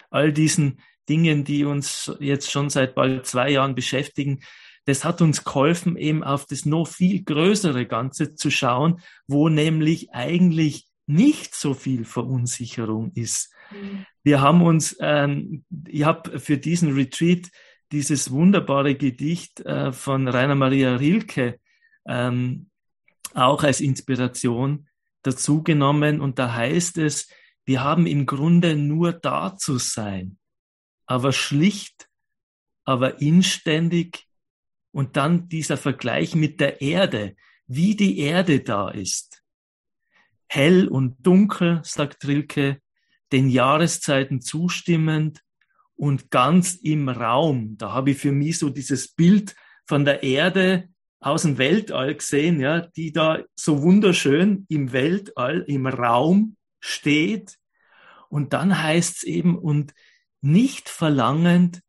all 0.10 0.34
diesen 0.34 0.80
Dingen, 1.08 1.44
die 1.44 1.64
uns 1.64 2.12
jetzt 2.20 2.52
schon 2.52 2.70
seit 2.70 2.96
bald 2.96 3.26
zwei 3.26 3.52
Jahren 3.52 3.76
beschäftigen, 3.76 4.40
das 4.88 5.04
hat 5.04 5.22
uns 5.22 5.44
geholfen, 5.44 5.98
eben 5.98 6.24
auf 6.24 6.46
das 6.46 6.66
noch 6.66 6.88
viel 6.88 7.22
größere 7.22 7.86
Ganze 7.86 8.36
zu 8.36 8.50
schauen, 8.50 9.02
wo 9.28 9.50
nämlich 9.50 10.14
eigentlich 10.14 10.88
nicht 11.08 11.56
so 11.56 11.74
viel 11.74 12.06
Verunsicherung 12.06 13.12
ist. 13.14 13.54
Mhm. 13.70 14.06
Wir 14.24 14.40
haben 14.40 14.62
uns, 14.62 14.96
ähm, 15.02 15.66
ich 15.88 16.06
habe 16.06 16.40
für 16.40 16.58
diesen 16.58 16.94
Retreat 16.94 17.50
dieses 17.92 18.32
wunderbare 18.32 18.96
Gedicht 18.96 19.60
äh, 19.60 19.92
von 19.92 20.26
Rainer 20.30 20.56
Maria 20.56 20.96
Rilke 20.96 21.60
ähm, 22.08 22.70
auch 23.34 23.64
als 23.64 23.82
Inspiration 23.82 24.88
dazu 25.22 25.64
genommen 25.64 26.22
und 26.22 26.40
da 26.40 26.54
heißt 26.54 26.98
es, 26.98 27.30
wir 27.66 27.84
haben 27.84 28.08
im 28.08 28.26
Grunde 28.26 28.78
nur 28.78 29.12
da 29.12 29.58
zu 29.58 29.80
sein, 29.80 30.38
aber 31.06 31.34
schlicht, 31.34 32.08
aber 32.86 33.22
inständig 33.22 34.27
und 34.92 35.18
dann 35.18 35.50
dieser 35.50 35.78
Vergleich 35.78 36.36
mit 36.36 36.60
der 36.60 36.82
Erde, 36.82 37.36
wie 37.68 37.96
die 37.96 38.20
Erde 38.20 38.62
da 38.62 38.90
ist. 38.90 39.44
Hell 40.48 40.88
und 40.88 41.26
dunkel, 41.26 41.82
sagt 41.84 42.26
Rilke, 42.28 42.82
den 43.32 43.50
Jahreszeiten 43.50 44.42
zustimmend 44.42 45.42
und 45.96 46.32
ganz 46.32 46.76
im 46.76 47.10
Raum. 47.10 47.78
Da 47.78 47.92
habe 47.92 48.12
ich 48.12 48.18
für 48.18 48.32
mich 48.32 48.60
so 48.60 48.70
dieses 48.70 49.14
Bild 49.14 49.56
von 49.86 50.06
der 50.06 50.24
Erde 50.24 50.90
aus 51.20 51.42
dem 51.42 51.58
Weltall 51.58 52.16
gesehen, 52.16 52.60
ja, 52.60 52.82
die 52.82 53.12
da 53.12 53.44
so 53.56 53.82
wunderschön 53.82 54.66
im 54.70 54.94
Weltall, 54.94 55.66
im 55.68 55.88
Raum 55.88 56.56
steht. 56.80 57.58
Und 58.30 58.54
dann 58.54 58.82
heißt 58.82 59.18
es 59.18 59.24
eben, 59.24 59.58
und 59.58 59.94
nicht 60.42 60.90
verlangend, 60.90 61.82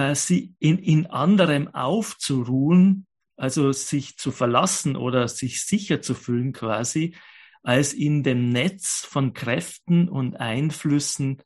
äh, 0.00 0.14
sie 0.14 0.54
in, 0.58 0.78
in 0.78 1.06
anderem 1.06 1.68
aufzuruhen, 1.74 3.06
also 3.36 3.72
sich 3.72 4.16
zu 4.16 4.32
verlassen 4.32 4.96
oder 4.96 5.28
sich 5.28 5.64
sicher 5.64 6.00
zu 6.00 6.14
fühlen 6.14 6.52
quasi, 6.52 7.14
als 7.62 7.92
in 7.92 8.22
dem 8.22 8.48
Netz 8.48 9.06
von 9.08 9.34
Kräften 9.34 10.08
und 10.08 10.36
Einflüssen, 10.36 11.42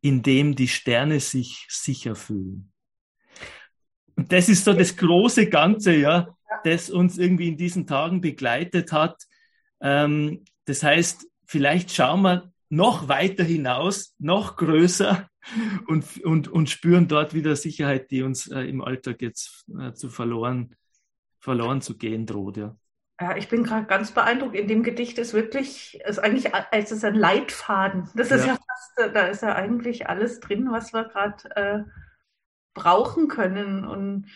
in 0.00 0.22
dem 0.22 0.56
die 0.56 0.68
Sterne 0.68 1.20
sich 1.20 1.66
sicher 1.68 2.14
fühlen. 2.14 2.72
Und 4.16 4.32
das 4.32 4.48
ist 4.48 4.64
so 4.64 4.72
das 4.72 4.96
große 4.96 5.48
Ganze, 5.48 5.94
ja, 5.94 6.28
das 6.64 6.90
uns 6.90 7.18
irgendwie 7.18 7.48
in 7.48 7.56
diesen 7.56 7.86
Tagen 7.86 8.20
begleitet 8.20 8.92
hat. 8.92 9.22
Ähm, 9.80 10.44
das 10.64 10.82
heißt, 10.82 11.26
vielleicht 11.46 11.92
schauen 11.92 12.22
wir 12.22 12.51
noch 12.72 13.06
weiter 13.06 13.44
hinaus, 13.44 14.14
noch 14.18 14.56
größer 14.56 15.28
und, 15.88 16.24
und, 16.24 16.48
und 16.48 16.70
spüren 16.70 17.06
dort 17.06 17.34
wieder 17.34 17.54
Sicherheit, 17.54 18.10
die 18.10 18.22
uns 18.22 18.50
äh, 18.50 18.62
im 18.62 18.80
Alltag 18.80 19.20
jetzt 19.20 19.66
äh, 19.78 19.92
zu 19.92 20.08
verloren, 20.08 20.74
verloren 21.38 21.82
zu 21.82 21.98
gehen 21.98 22.24
droht. 22.24 22.56
Ja. 22.56 22.74
Ja, 23.20 23.36
ich 23.36 23.48
bin 23.48 23.62
gerade 23.62 23.86
ganz 23.86 24.12
beeindruckt. 24.12 24.56
In 24.56 24.68
dem 24.68 24.82
Gedicht 24.82 25.18
ist 25.18 25.34
wirklich, 25.34 26.00
ist 26.06 26.18
eigentlich, 26.18 26.50
es 26.72 26.90
ist 26.90 27.04
ein 27.04 27.14
Leitfaden. 27.14 28.08
Das 28.14 28.30
ist 28.30 28.46
ja, 28.46 28.54
ja 28.54 28.58
fast, 28.66 29.14
da 29.14 29.26
ist 29.26 29.42
ja 29.42 29.54
eigentlich 29.54 30.08
alles 30.08 30.40
drin, 30.40 30.68
was 30.70 30.94
wir 30.94 31.04
gerade 31.04 31.54
äh, 31.54 31.82
brauchen 32.72 33.28
können. 33.28 33.84
Und 33.84 34.28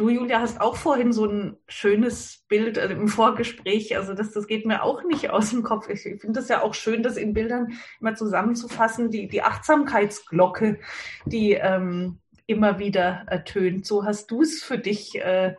Du, 0.00 0.08
Julia, 0.08 0.40
hast 0.40 0.62
auch 0.62 0.76
vorhin 0.76 1.12
so 1.12 1.26
ein 1.26 1.58
schönes 1.68 2.46
Bild 2.48 2.78
also 2.78 2.94
im 2.94 3.06
Vorgespräch. 3.06 3.98
Also 3.98 4.14
das, 4.14 4.32
das 4.32 4.46
geht 4.46 4.64
mir 4.64 4.82
auch 4.82 5.04
nicht 5.04 5.28
aus 5.28 5.50
dem 5.50 5.62
Kopf. 5.62 5.90
Ich, 5.90 6.00
finde 6.00 6.40
das 6.40 6.48
ja 6.48 6.62
auch 6.62 6.72
schön, 6.72 7.02
das 7.02 7.18
in 7.18 7.34
Bildern 7.34 7.74
immer 8.00 8.14
zusammenzufassen. 8.14 9.10
Die, 9.10 9.28
die 9.28 9.42
Achtsamkeitsglocke, 9.42 10.80
die 11.26 11.52
ähm, 11.52 12.18
immer 12.46 12.78
wieder 12.78 13.24
ertönt. 13.26 13.84
So 13.84 14.06
hast 14.06 14.30
du 14.30 14.40
es 14.40 14.62
für 14.62 14.78
dich 14.78 15.16
äh, 15.16 15.54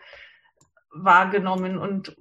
wahrgenommen 0.90 1.78
und 1.78 2.18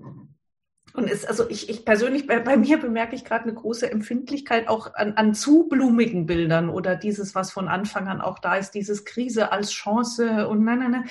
und 0.92 1.08
ist, 1.08 1.26
also 1.26 1.48
ich, 1.48 1.70
ich 1.70 1.84
persönlich, 1.84 2.26
bei, 2.26 2.40
bei 2.40 2.56
mir 2.56 2.76
bemerke 2.78 3.14
ich 3.14 3.24
gerade 3.24 3.44
eine 3.44 3.54
große 3.54 3.90
Empfindlichkeit 3.90 4.68
auch 4.68 4.92
an, 4.92 5.12
an 5.12 5.34
zu 5.34 5.68
blumigen 5.68 6.26
Bildern 6.26 6.68
oder 6.68 6.96
dieses, 6.96 7.36
was 7.36 7.52
von 7.52 7.68
Anfang 7.68 8.08
an 8.08 8.20
auch 8.20 8.40
da 8.40 8.56
ist, 8.56 8.72
dieses 8.72 9.04
Krise 9.04 9.52
als 9.52 9.70
Chance 9.70 10.48
und 10.48 10.64
nein, 10.64 10.80
nein, 10.80 10.90
nein 10.90 11.04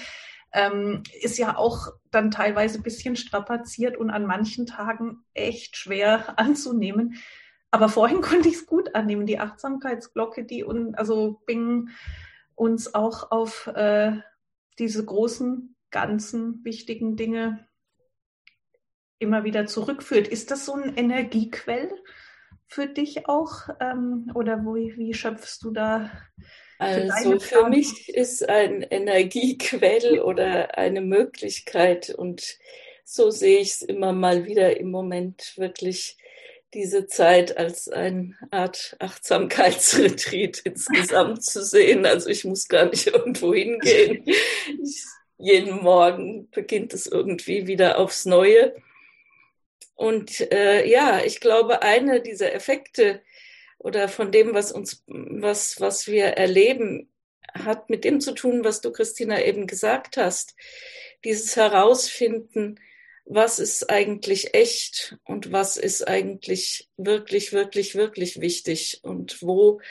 ähm, 0.51 1.03
ist 1.21 1.37
ja 1.37 1.57
auch 1.57 1.89
dann 2.11 2.31
teilweise 2.31 2.79
ein 2.79 2.83
bisschen 2.83 3.15
strapaziert 3.15 3.97
und 3.97 4.09
an 4.09 4.25
manchen 4.25 4.65
Tagen 4.65 5.23
echt 5.33 5.77
schwer 5.77 6.37
anzunehmen. 6.39 7.15
Aber 7.71 7.89
vorhin 7.89 8.21
konnte 8.21 8.49
ich 8.49 8.55
es 8.55 8.65
gut 8.65 8.95
annehmen, 8.95 9.25
die 9.25 9.39
Achtsamkeitsglocke, 9.39 10.43
die 10.43 10.63
un, 10.63 10.95
also 10.95 11.41
Bing 11.45 11.89
uns 12.55 12.93
auch 12.93 13.31
auf 13.31 13.67
äh, 13.67 14.17
diese 14.79 15.05
großen, 15.05 15.75
ganzen, 15.91 16.63
wichtigen 16.63 17.15
Dinge 17.15 17.67
immer 19.17 19.43
wieder 19.43 19.65
zurückführt. 19.65 20.27
Ist 20.27 20.51
das 20.51 20.65
so 20.65 20.73
ein 20.73 20.95
Energiequell 20.95 21.91
für 22.67 22.87
dich 22.87 23.27
auch? 23.27 23.69
Ähm, 23.79 24.31
oder 24.33 24.63
wo, 24.65 24.75
wie 24.75 25.13
schöpfst 25.13 25.59
du 25.61 25.71
da 25.71 26.09
also 26.79 27.39
für 27.39 27.69
mich 27.69 28.09
ist 28.09 28.47
ein 28.47 28.81
Energiequell 28.81 30.19
oder 30.19 30.77
eine 30.77 31.01
Möglichkeit 31.01 32.09
und 32.09 32.57
so 33.03 33.31
sehe 33.31 33.59
ich 33.59 33.71
es 33.71 33.81
immer 33.81 34.13
mal 34.13 34.45
wieder 34.45 34.79
im 34.79 34.89
Moment 34.89 35.53
wirklich 35.57 36.17
diese 36.73 37.07
Zeit 37.07 37.57
als 37.57 37.89
eine 37.89 38.35
Art 38.51 38.95
Achtsamkeitsretreat 38.99 40.59
insgesamt 40.63 41.43
zu 41.43 41.63
sehen. 41.63 42.05
Also 42.05 42.29
ich 42.29 42.45
muss 42.45 42.67
gar 42.67 42.85
nicht 42.85 43.07
irgendwo 43.07 43.53
hingehen. 43.53 44.23
Ich, 44.83 45.03
jeden 45.37 45.81
Morgen 45.81 46.49
beginnt 46.51 46.93
es 46.93 47.07
irgendwie 47.07 47.65
wieder 47.65 47.97
aufs 47.97 48.25
Neue. 48.25 48.75
Und 49.95 50.51
äh, 50.51 50.87
ja, 50.87 51.21
ich 51.25 51.39
glaube, 51.39 51.81
einer 51.81 52.19
dieser 52.19 52.53
Effekte, 52.53 53.21
oder 53.79 54.07
von 54.09 54.31
dem, 54.31 54.53
was 54.53 54.71
uns, 54.71 55.03
was, 55.07 55.79
was 55.81 56.07
wir 56.07 56.25
erleben, 56.25 57.11
hat 57.53 57.89
mit 57.89 58.03
dem 58.03 58.21
zu 58.21 58.33
tun, 58.33 58.63
was 58.63 58.81
du, 58.81 58.91
Christina, 58.91 59.41
eben 59.41 59.65
gesagt 59.65 60.17
hast. 60.17 60.55
Dieses 61.23 61.55
Herausfinden, 61.55 62.79
was 63.25 63.59
ist 63.59 63.89
eigentlich 63.89 64.53
echt 64.53 65.17
und 65.23 65.51
was 65.51 65.77
ist 65.77 66.07
eigentlich 66.07 66.89
wirklich, 66.97 67.53
wirklich, 67.53 67.95
wirklich 67.95 68.41
wichtig 68.41 68.99
und 69.03 69.41
wo, 69.41 69.81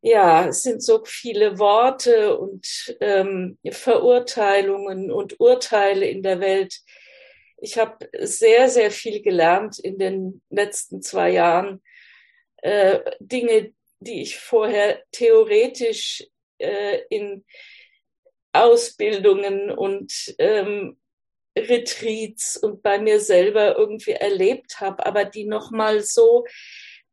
ja, 0.00 0.48
es 0.48 0.62
sind 0.62 0.82
so 0.82 1.04
viele 1.04 1.58
Worte 1.58 2.36
und 2.36 2.96
ähm, 3.00 3.58
Verurteilungen 3.70 5.12
und 5.12 5.38
Urteile 5.40 6.06
in 6.06 6.22
der 6.22 6.40
Welt. 6.40 6.80
Ich 7.58 7.78
habe 7.78 8.10
sehr, 8.18 8.68
sehr 8.68 8.90
viel 8.90 9.22
gelernt 9.22 9.78
in 9.78 9.98
den 9.98 10.42
letzten 10.50 11.00
zwei 11.00 11.30
Jahren. 11.30 11.80
Äh, 12.62 13.00
Dinge, 13.20 13.72
die 14.00 14.22
ich 14.22 14.38
vorher 14.38 15.02
theoretisch 15.12 16.24
äh, 16.58 17.00
in 17.10 17.44
Ausbildungen 18.52 19.70
und 19.70 20.34
ähm, 20.38 20.98
Retreats 21.56 22.56
und 22.56 22.82
bei 22.82 22.98
mir 22.98 23.20
selber 23.20 23.76
irgendwie 23.76 24.12
erlebt 24.12 24.80
habe, 24.80 25.04
aber 25.04 25.24
die 25.24 25.44
nochmal 25.44 26.00
so 26.00 26.44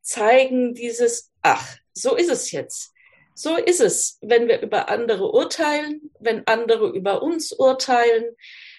zeigen 0.01 0.74
dieses, 0.74 1.32
ach, 1.41 1.77
so 1.94 2.15
ist 2.15 2.29
es 2.29 2.51
jetzt. 2.51 2.94
So 3.36 3.56
ist 3.56 3.79
es, 3.79 4.18
wenn 4.22 4.48
wir 4.48 4.62
über 4.62 4.89
andere 4.89 5.32
urteilen, 5.32 6.12
wenn 6.20 6.46
andere 6.46 6.89
über 6.89 7.22
uns 7.22 7.51
urteilen, 7.53 8.36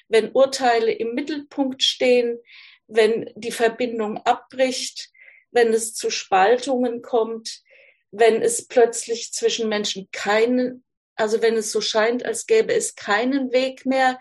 wenn 0.09 0.33
Urteile 0.33 0.93
im 0.93 1.15
Mittelpunkt 1.15 1.83
stehen, 1.83 2.39
wenn 2.87 3.31
die 3.37 3.53
Verbindung 3.53 4.19
abbricht, 4.19 5.11
wenn 5.51 5.73
es 5.73 5.95
zu 5.95 6.11
Spaltungen 6.11 7.03
kommt, 7.03 7.63
wenn 8.11 8.43
es 8.43 8.67
plötzlich 8.67 9.33
zwischen 9.33 9.69
Menschen 9.69 10.09
keinen, 10.13 10.85
also 11.15 11.43
wenn 11.43 11.57
es 11.57 11.73
so 11.73 11.81
scheint, 11.81 12.25
als 12.25 12.47
gäbe 12.47 12.75
es 12.75 12.95
keinen 12.95 13.53
Weg 13.53 13.87
mehr 13.87 14.19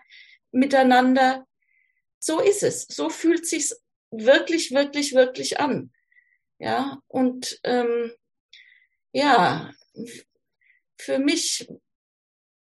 miteinander. 0.52 1.48
So 2.20 2.40
ist 2.40 2.64
es. 2.64 2.86
So 2.88 3.10
fühlt 3.10 3.46
sich's 3.48 3.82
wirklich, 4.12 4.72
wirklich, 4.72 5.14
wirklich 5.14 5.60
an. 5.60 5.92
Ja, 6.58 7.02
und 7.08 7.60
ähm, 7.64 8.12
ja, 9.14 9.72
für 10.98 11.20
mich 11.20 11.68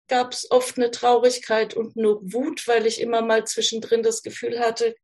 gab 0.07 0.31
es 0.31 0.49
oft 0.49 0.77
eine 0.77 0.89
Traurigkeit 0.89 1.75
und 1.75 1.95
nur 1.95 2.21
Wut, 2.33 2.67
weil 2.67 2.87
ich 2.87 3.01
immer 3.01 3.21
mal 3.21 3.45
zwischendrin 3.45 4.01
das 4.01 4.23
Gefühl 4.23 4.59
hatte, 4.59 4.95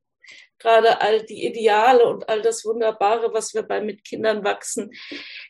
gerade 0.59 1.01
all 1.01 1.23
die 1.23 1.45
Ideale 1.45 2.05
und 2.05 2.29
all 2.29 2.41
das 2.41 2.65
Wunderbare, 2.65 3.33
was 3.33 3.53
wir 3.53 3.63
bei 3.63 3.81
mit 3.81 4.03
Kindern 4.03 4.43
wachsen, 4.43 4.91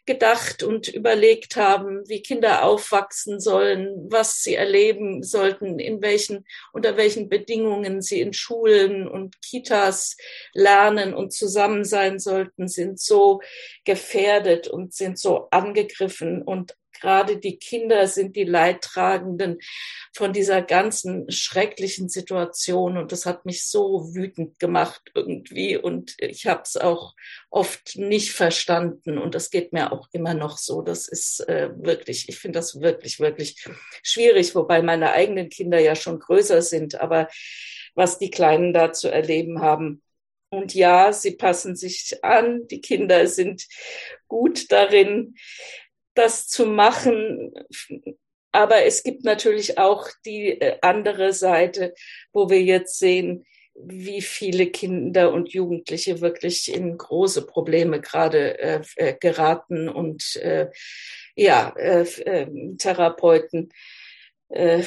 gedacht 0.06 0.64
und 0.64 0.88
überlegt 0.88 1.56
haben, 1.56 2.08
wie 2.08 2.22
Kinder 2.22 2.64
aufwachsen 2.64 3.40
sollen, 3.40 4.08
was 4.10 4.42
sie 4.42 4.56
erleben 4.56 5.24
sollten, 5.24 5.80
in 5.80 6.02
welchen, 6.02 6.46
unter 6.74 6.98
welchen 6.98 7.30
Bedingungen 7.30 8.02
sie 8.02 8.22
in 8.22 8.34
Schulen 8.34 9.08
und 9.08 9.42
Kitas 9.42 10.18
lernen 10.54 11.14
und 11.14 11.34
zusammen 11.34 11.84
sein 11.84 12.20
sollten, 12.20 12.68
sind 12.68 13.00
so 13.00 13.42
gefährdet 13.84 14.68
und 14.68 14.94
sind 14.94 15.20
so 15.20 15.48
angegriffen 15.52 16.42
und 16.42 16.76
gerade 17.00 17.38
die 17.38 17.58
Kinder 17.58 18.08
sind 18.08 18.36
die 18.36 18.44
Leidtragenden 18.44 19.60
von 20.14 20.34
dieser 20.34 20.62
ganzen 20.62 21.30
schrecklichen 21.32 22.10
Situation. 22.10 22.98
Und 22.98 23.12
das 23.12 23.26
hat 23.26 23.46
mich 23.46 23.68
so 23.68 24.14
wütend 24.14 24.60
gemacht 24.60 25.12
irgendwie. 25.14 25.78
Und 25.78 26.16
ich 26.20 26.48
habe 26.48 26.64
es 26.64 26.78
auch 26.78 27.16
oft 27.50 27.96
nicht 27.96 28.32
verstanden. 28.32 29.18
Und 29.18 29.36
das 29.36 29.50
geht 29.50 29.74
mir 29.74 29.92
auch 29.92 30.08
immer 30.12 30.34
noch 30.34 30.58
so. 30.58 30.82
Das 30.82 31.08
ist 31.08 31.42
äh, 31.48 31.70
wirklich, 31.76 32.30
ich 32.30 32.38
finde 32.38 32.60
das 32.60 32.82
wirklich, 32.82 33.20
wirklich 33.20 33.66
schwierig, 34.04 34.56
wobei 34.56 34.82
meine 34.82 35.12
eigenen 35.12 35.50
Kinder 35.50 35.80
ja 35.80 35.96
schon 35.96 36.20
größer 36.20 36.62
sind. 36.62 37.00
Aber 37.00 37.28
was 37.94 38.20
die 38.20 38.32
Kleinen 38.32 38.74
da 38.74 38.92
zu 38.92 39.10
erleben 39.10 39.62
haben, 39.62 40.02
und 40.56 40.74
ja, 40.74 41.12
sie 41.12 41.32
passen 41.32 41.76
sich 41.76 42.24
an. 42.24 42.68
Die 42.68 42.82
Kinder 42.82 43.28
sind 43.28 43.66
gut 44.28 44.72
darin, 44.72 45.36
das 46.16 46.48
zu 46.48 46.66
machen. 46.66 47.54
Aber 48.52 48.84
es 48.86 49.04
gibt 49.04 49.24
natürlich 49.24 49.78
auch 49.78 50.08
die 50.26 50.62
äh, 50.62 50.78
andere 50.82 51.34
Seite, 51.34 51.94
wo 52.32 52.50
wir 52.50 52.62
jetzt 52.62 52.98
sehen, 52.98 53.46
wie 53.76 54.22
viele 54.22 54.68
Kinder 54.68 55.34
und 55.34 55.52
Jugendliche 55.52 56.22
wirklich 56.22 56.74
in 56.74 56.98
große 56.98 57.46
Probleme 57.46 58.00
gerade 58.00 58.58
äh, 58.58 58.82
äh 58.96 59.16
geraten 59.20 59.90
und 59.90 60.38
äh, 60.38 60.72
ja, 61.36 61.74
äh, 61.78 62.04
äh 62.04 62.48
Therapeuten 62.78 63.74
äh, 64.48 64.82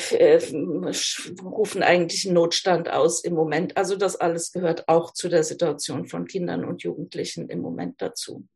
rufen 1.42 1.82
eigentlich 1.82 2.24
einen 2.24 2.34
Notstand 2.34 2.88
aus 2.88 3.22
im 3.22 3.34
Moment. 3.34 3.76
Also 3.76 3.96
das 3.96 4.16
alles 4.16 4.52
gehört 4.52 4.88
auch 4.88 5.12
zu 5.12 5.28
der 5.28 5.44
Situation 5.44 6.06
von 6.06 6.26
Kindern 6.26 6.64
und 6.64 6.82
Jugendlichen 6.82 7.50
im 7.50 7.60
Moment 7.60 8.00
dazu. 8.00 8.46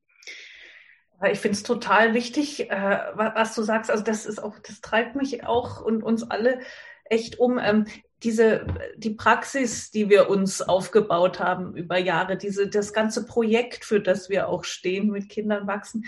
Ich 1.31 1.41
finde 1.41 1.57
es 1.57 1.63
total 1.63 2.15
wichtig, 2.15 2.71
äh, 2.71 2.99
was 3.15 3.55
du 3.55 3.63
sagst. 3.63 3.91
Also 3.91 4.03
das 4.03 4.27
ist 4.27 4.43
auch, 4.43 4.59
das 4.59 4.81
treibt 4.81 5.15
mich 5.15 5.47
auch 5.47 5.81
und 5.81 6.03
uns 6.03 6.29
alle 6.31 6.61
echt 7.05 7.39
um. 7.39 7.59
Ähm, 7.59 7.87
diese, 8.23 8.67
die 8.97 9.11
Praxis, 9.11 9.91
die 9.91 10.09
wir 10.09 10.31
uns 10.31 10.63
aufgebaut 10.63 11.41
haben 11.41 11.77
über 11.77 11.99
Jahre, 11.99 12.37
diese, 12.37 12.69
das 12.69 12.93
ganze 12.93 13.27
Projekt, 13.27 13.85
für 13.85 14.01
das 14.01 14.29
wir 14.29 14.49
auch 14.49 14.65
stehen, 14.65 15.11
mit 15.11 15.29
Kindern 15.29 15.67
wachsen. 15.67 16.05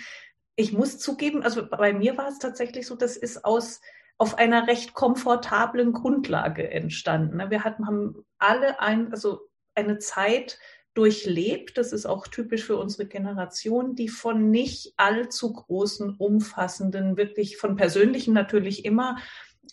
Ich 0.57 0.73
muss 0.73 0.99
zugeben, 0.99 1.43
also 1.43 1.69
bei 1.69 1.93
mir 1.93 2.17
war 2.17 2.29
es 2.29 2.39
tatsächlich 2.39 2.87
so, 2.87 2.95
das 2.95 3.17
ist 3.17 3.45
aus, 3.45 3.81
auf 4.17 4.39
einer 4.39 4.69
recht 4.69 4.95
komfortablen 4.95 5.93
Grundlage 5.93 6.71
entstanden. 6.71 7.51
Wir 7.51 7.65
hatten, 7.65 7.87
haben 7.87 8.25
alle 8.39 8.81
ein, 8.81 9.11
also 9.11 9.49
eine 9.75 9.99
Zeit 9.99 10.59
durchlebt, 10.95 11.77
das 11.77 11.93
ist 11.93 12.07
auch 12.07 12.27
typisch 12.29 12.65
für 12.65 12.77
unsere 12.77 13.07
Generation, 13.07 13.95
die 13.95 14.09
von 14.09 14.51
nicht 14.51 14.95
allzu 14.97 15.53
großen, 15.53 16.15
umfassenden, 16.17 17.17
wirklich 17.17 17.57
von 17.57 17.77
persönlichen 17.77 18.33
natürlich 18.33 18.85
immer, 18.85 19.17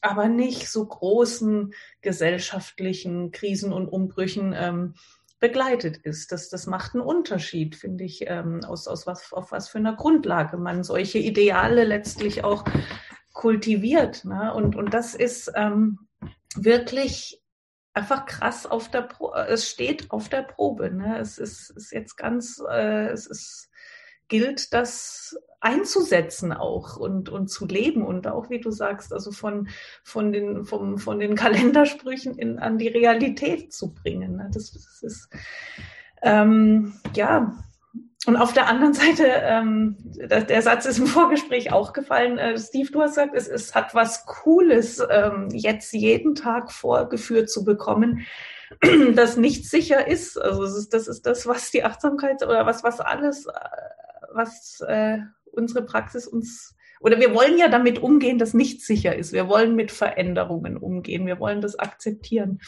aber 0.02 0.28
nicht 0.28 0.70
so 0.70 0.86
großen 0.86 1.74
gesellschaftlichen 2.02 3.32
Krisen 3.32 3.72
und 3.72 3.88
Umbrüchen 3.88 4.54
ähm, 4.58 4.96
begleitet 5.40 5.98
ist. 5.98 6.32
Das, 6.32 6.50
das 6.50 6.68
macht 6.68 6.96
einen 6.96 7.04
Unterschied, 7.04 7.76
finde 7.76 8.04
ich, 8.04 8.24
ähm, 8.28 8.64
aus, 8.64 8.88
aus 8.88 9.06
was, 9.06 9.34
auf 9.34 9.52
was 9.52 9.70
für 9.70 9.78
einer 9.78 9.96
Grundlage 9.96 10.58
man 10.58 10.84
solche 10.84 11.20
Ideale 11.20 11.84
letztlich 11.84 12.44
auch 12.44 12.64
kultiviert. 13.34 14.26
Ne? 14.26 14.54
Und, 14.54 14.76
und 14.76 14.94
das 14.94 15.16
ist 15.16 15.52
ähm, 15.56 16.00
wirklich 16.56 17.41
einfach 17.94 18.26
krass 18.26 18.66
auf 18.66 18.90
der 18.90 19.02
Pro 19.02 19.34
äh, 19.34 19.48
es 19.48 19.70
steht 19.70 20.12
auf 20.12 20.30
der 20.30 20.44
Probe. 20.44 20.92
Ne? 20.92 21.20
Es 21.20 21.38
ist, 21.38 21.72
ist 21.72 21.92
jetzt 21.92 22.16
ganz, 22.16 22.62
äh, 22.70 23.08
es 23.10 23.28
ist, 23.28 23.70
gilt 24.28 24.74
das 24.74 25.38
einzusetzen 25.60 26.54
auch 26.54 26.98
und, 26.98 27.30
und 27.30 27.50
zu 27.50 27.68
leben 27.68 28.04
und 28.04 28.28
auch, 28.28 28.50
wie 28.50 28.60
du 28.60 28.72
sagst, 28.72 29.14
also 29.14 29.32
von, 29.32 29.68
von, 30.04 30.32
den, 30.32 30.64
vom, 30.66 30.98
von 30.98 31.20
den 31.20 31.36
Kalendersprüchen 31.36 32.38
in, 32.38 32.60
an 32.60 32.78
die 32.78 32.88
Realität 32.88 33.74
zu 33.74 33.94
bringen. 33.94 34.38
Ne? 34.38 34.50
Das, 34.54 34.72
das 34.72 35.04
ist, 35.04 35.30
ähm, 36.24 36.94
ja, 37.14 37.54
und 38.28 38.36
auf 38.36 38.54
der 38.54 38.68
anderen 38.68 38.94
Seite, 38.94 39.26
ähm, 39.26 39.96
der, 40.00 40.62
Satz 40.62 40.86
ist 40.86 41.00
im 41.00 41.08
Vorgespräch 41.08 41.72
auch 41.72 41.92
gefallen, 41.92 42.38
äh, 42.38 42.58
Steve, 42.60 42.92
du 42.92 43.02
hast 43.02 43.16
gesagt, 43.16 43.34
es, 43.36 43.48
es 43.48 43.74
hat 43.74 43.96
was 43.96 44.26
Cooles, 44.28 45.04
ähm, 45.10 45.50
jetzt 45.52 45.92
jeden 45.92 46.36
Tag 46.36 46.72
vorgeführt 46.72 47.50
zu 47.50 47.64
bekommen, 47.64 48.26
das 49.16 49.38
nicht 49.38 49.68
sicher 49.68 50.08
ist. 50.08 50.40
Also 50.40 50.64
das 50.64 50.78
ist, 50.78 50.94
das 50.94 51.08
ist 51.08 51.26
das, 51.26 51.48
was 51.48 51.72
die 51.72 51.84
Achtsamkeit 51.84 52.44
oder 52.44 52.68
was, 52.68 52.84
was 52.84 53.00
alles, 53.00 53.48
äh, 53.48 53.52
was 54.34 54.82
äh, 54.88 55.18
unsere 55.52 55.84
Praxis 55.84 56.28
uns 56.28 56.76
oder 57.02 57.20
wir 57.20 57.34
wollen 57.34 57.58
ja 57.58 57.68
damit 57.68 57.98
umgehen, 58.00 58.38
dass 58.38 58.54
nichts 58.54 58.86
sicher 58.86 59.16
ist. 59.16 59.34
Wir 59.34 59.48
wollen 59.48 59.76
mit 59.76 59.92
Veränderungen 59.92 60.78
umgehen. 60.78 61.26
Wir 61.26 61.40
wollen 61.40 61.60
das 61.60 61.80
akzeptieren. 61.80 62.62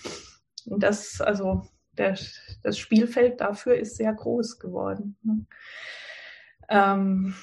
Und 0.65 0.81
das, 0.81 1.21
also 1.21 1.67
der, 1.97 2.17
das 2.63 2.77
Spielfeld 2.77 3.41
dafür 3.41 3.75
ist 3.75 3.97
sehr 3.97 4.13
groß 4.13 4.59
geworden. 4.59 5.17
Ne? 5.23 5.45
Ähm, 6.69 7.35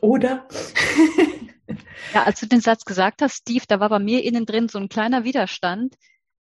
oder? 0.00 0.48
ja, 2.14 2.24
als 2.24 2.40
du 2.40 2.46
den 2.46 2.60
Satz 2.60 2.84
gesagt 2.84 3.22
hast, 3.22 3.36
Steve, 3.36 3.64
da 3.68 3.80
war 3.80 3.88
bei 3.88 3.98
mir 3.98 4.24
innen 4.24 4.46
drin 4.46 4.68
so 4.68 4.78
ein 4.78 4.88
kleiner 4.88 5.24
Widerstand. 5.24 5.96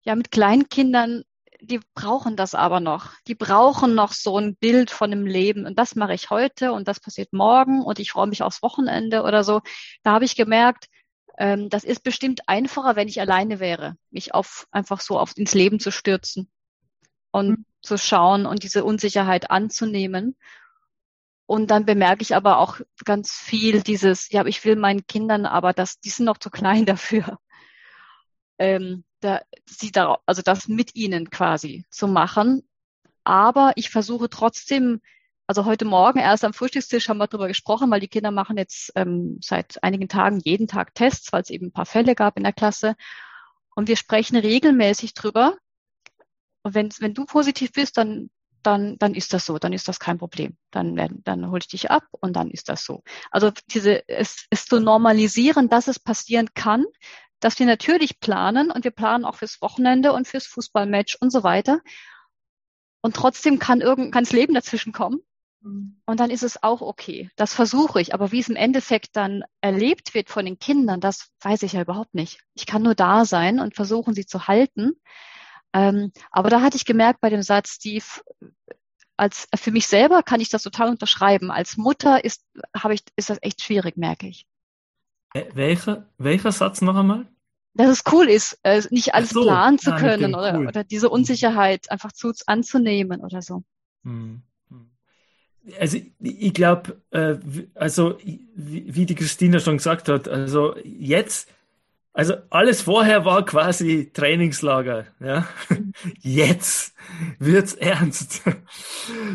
Ja, 0.04 0.16
mit 0.16 0.30
Kleinkindern, 0.30 1.22
die 1.61 1.80
brauchen 1.94 2.37
das 2.37 2.54
aber 2.54 2.80
noch. 2.80 3.12
Die 3.26 3.35
brauchen 3.35 3.94
noch 3.94 4.12
so 4.12 4.38
ein 4.38 4.57
Bild 4.57 4.90
von 4.90 5.11
dem 5.11 5.26
Leben. 5.26 5.66
Und 5.66 5.78
das 5.78 5.94
mache 5.94 6.14
ich 6.14 6.30
heute 6.30 6.72
und 6.72 6.88
das 6.88 7.00
passiert 7.00 7.33
morgen 7.33 7.83
und 7.83 7.98
ich 7.98 8.11
freue 8.11 8.26
mich 8.26 8.42
aufs 8.42 8.62
Wochenende 8.62 9.22
oder 9.22 9.44
so. 9.44 9.61
Da 10.02 10.12
habe 10.12 10.24
ich 10.24 10.37
gemerkt, 10.37 10.87
ähm, 11.38 11.68
das 11.68 11.85
ist 11.85 12.03
bestimmt 12.03 12.49
einfacher, 12.49 12.97
wenn 12.97 13.09
ich 13.09 13.20
alleine 13.20 13.61
wäre, 13.61 13.97
mich 14.11 14.35
auf 14.35 14.66
einfach 14.70 15.01
so 15.01 15.18
auf 15.18 15.37
ins 15.37 15.55
Leben 15.55 15.81
zu 15.81 15.90
stürzen 15.90 16.49
und 17.31 17.49
mhm. 17.49 17.64
zu 17.83 17.99
schauen 17.99 18.47
und 18.47 18.62
diese 18.62 18.85
Unsicherheit 18.85 19.51
anzunehmen. 19.51 20.37
Und 21.47 21.70
dann 21.70 21.85
bemerke 21.85 22.23
ich 22.23 22.35
aber 22.35 22.59
auch 22.59 22.81
ganz 23.05 23.33
viel 23.33 23.83
dieses, 23.83 24.31
ja, 24.31 24.47
ich 24.47 24.64
will 24.64 24.77
meinen 24.77 25.07
Kindern, 25.07 25.44
aber 25.44 25.73
das, 25.73 26.01
die 26.01 26.11
sind 26.11 26.27
noch 26.27 26.38
zu 26.38 26.51
klein 26.51 26.87
dafür. 26.87 27.38
Ähm, 28.59 29.05
da, 29.20 29.40
sie 29.66 29.90
da, 29.90 30.18
also 30.27 30.42
das 30.42 30.68
mit 30.68 30.94
ihnen 30.94 31.31
quasi 31.31 31.85
zu 31.90 32.07
machen. 32.07 32.62
Aber 33.25 33.73
ich 33.77 33.90
versuche 33.90 34.29
trotzdem, 34.29 35.01
also 35.46 35.64
heute 35.64 35.85
Morgen 35.85 36.18
erst 36.18 36.44
am 36.44 36.54
Frühstückstisch 36.54 37.09
haben 37.09 37.18
wir 37.18 37.26
darüber 37.26 37.48
gesprochen, 37.48 37.90
weil 37.90 38.00
die 38.00 38.09
Kinder 38.09 38.30
machen 38.30 38.57
jetzt 38.57 38.92
ähm, 38.94 39.38
seit 39.42 39.83
einigen 39.83 40.09
Tagen 40.09 40.40
jeden 40.40 40.68
Tag 40.68 40.94
Tests, 40.94 41.33
weil 41.33 41.42
es 41.42 41.50
eben 41.50 41.66
ein 41.66 41.72
paar 41.72 41.87
Fälle 41.87 42.14
gab 42.14 42.37
in 42.37 42.44
der 42.44 42.52
Klasse. 42.52 42.96
Und 43.74 43.88
wir 43.88 43.96
sprechen 43.96 44.37
regelmäßig 44.37 45.14
drüber. 45.14 45.57
Und 46.62 46.74
wenn, 46.74 46.90
wenn 47.00 47.14
du 47.14 47.26
positiv 47.26 47.72
bist, 47.72 47.98
dann 47.98 48.30
dann, 48.66 48.98
dann 48.98 49.14
ist 49.14 49.33
das 49.33 49.46
so, 49.46 49.59
dann 49.59 49.72
ist 49.72 49.88
das 49.88 50.00
kein 50.00 50.18
Problem. 50.18 50.57
Dann, 50.70 50.96
werden, 50.96 51.22
dann 51.24 51.50
hole 51.50 51.61
ich 51.61 51.68
dich 51.68 51.90
ab 51.90 52.04
und 52.20 52.35
dann 52.35 52.50
ist 52.50 52.68
das 52.68 52.85
so. 52.85 53.02
Also 53.30 53.50
diese, 53.68 54.09
es, 54.09 54.46
es 54.50 54.66
zu 54.66 54.80
normalisieren, 54.80 55.68
dass 55.68 55.87
es 55.87 55.98
passieren 55.98 56.48
kann, 56.54 56.85
dass 57.40 57.59
wir 57.59 57.66
natürlich 57.66 58.20
planen 58.20 58.70
und 58.70 58.85
wir 58.85 58.90
planen 58.90 59.24
auch 59.24 59.37
fürs 59.37 59.61
Wochenende 59.61 60.12
und 60.12 60.26
fürs 60.26 60.46
Fußballmatch 60.46 61.18
und 61.20 61.30
so 61.30 61.42
weiter. 61.42 61.80
Und 63.02 63.14
trotzdem 63.14 63.59
kann 63.59 63.83
irgend, 63.83 64.12
kann 64.12 64.24
das 64.24 64.33
Leben 64.33 64.54
dazwischen 64.54 64.92
kommen. 64.92 65.20
Mhm. 65.64 65.96
Und 66.07 66.20
dann 66.20 66.31
ist 66.31 66.42
es 66.42 66.62
auch 66.62 66.83
okay. 66.83 67.31
Das 67.37 67.55
versuche 67.55 68.00
ich. 68.00 68.14
Aber 68.14 68.31
wie 68.31 68.40
es 68.40 68.48
im 68.48 68.57
Endeffekt 68.57 69.16
dann 69.16 69.42
erlebt 69.61 70.14
wird 70.14 70.29
von 70.29 70.44
den 70.44 70.59
Kindern, 70.59 71.00
das 71.00 71.31
weiß 71.40 71.62
ich 71.62 71.72
ja 71.72 71.83
überhaupt 71.83 72.14
nicht. 72.14 72.40
Ich 72.55 72.66
kann 72.66 72.83
nur 72.83 72.94
da 72.94 73.24
sein 73.24 73.59
und 73.59 73.74
versuchen, 73.74 74.14
sie 74.14 74.27
zu 74.27 74.46
halten. 74.46 74.92
Ähm, 75.72 76.12
aber 76.31 76.50
da 76.50 76.61
hatte 76.61 76.77
ich 76.77 76.85
gemerkt 76.85 77.20
bei 77.20 77.31
dem 77.31 77.42
Satz, 77.42 77.70
Steve, 77.70 78.05
als 79.16 79.48
für 79.57 79.70
mich 79.70 79.87
selber 79.87 80.22
kann 80.22 80.40
ich 80.40 80.50
das 80.50 80.62
total 80.62 80.90
unterschreiben. 80.90 81.50
Als 81.50 81.77
Mutter 81.77 82.24
ist, 82.24 82.44
habe 82.77 82.94
ich, 82.94 83.03
ist 83.16 83.31
das 83.31 83.38
echt 83.40 83.62
schwierig, 83.62 83.96
merke 83.96 84.29
ich. 84.29 84.46
Welcher, 85.55 86.09
welcher 86.16 86.53
Satz 86.53 86.81
noch 86.81 86.94
einmal? 86.94 87.27
Dass 87.77 87.88
es 87.88 88.05
cool 88.12 88.29
ist, 88.29 88.61
äh, 88.62 88.83
nicht 88.90 89.14
alles 89.14 89.31
so, 89.31 89.42
planen 89.42 89.81
zu 89.81 89.92
können 89.96 90.37
oder, 90.37 90.59
cool. 90.59 90.68
oder 90.68 90.85
diese 90.85 91.09
Unsicherheit 91.09 91.90
einfach 91.90 92.12
zu 92.12 92.33
anzunehmen 92.46 93.20
oder 93.20 93.42
so. 93.42 93.64
Hm. 94.05 94.42
Also 95.81 95.98
ich 96.20 96.53
glaube, 96.53 97.00
äh, 97.11 97.37
also 97.74 98.18
wie 98.55 99.07
die 99.07 99.14
Christina 99.14 99.61
schon 99.61 99.79
gesagt 99.79 100.09
hat, 100.09 100.29
also 100.29 100.77
jetzt 100.85 101.48
also 102.14 102.35
alles 102.48 102.83
vorher 102.83 103.24
war 103.24 103.44
quasi 103.44 104.11
Trainingslager. 104.12 105.07
Ja? 105.18 105.48
Jetzt 106.20 106.94
wird's 107.38 107.74
ernst. 107.74 108.42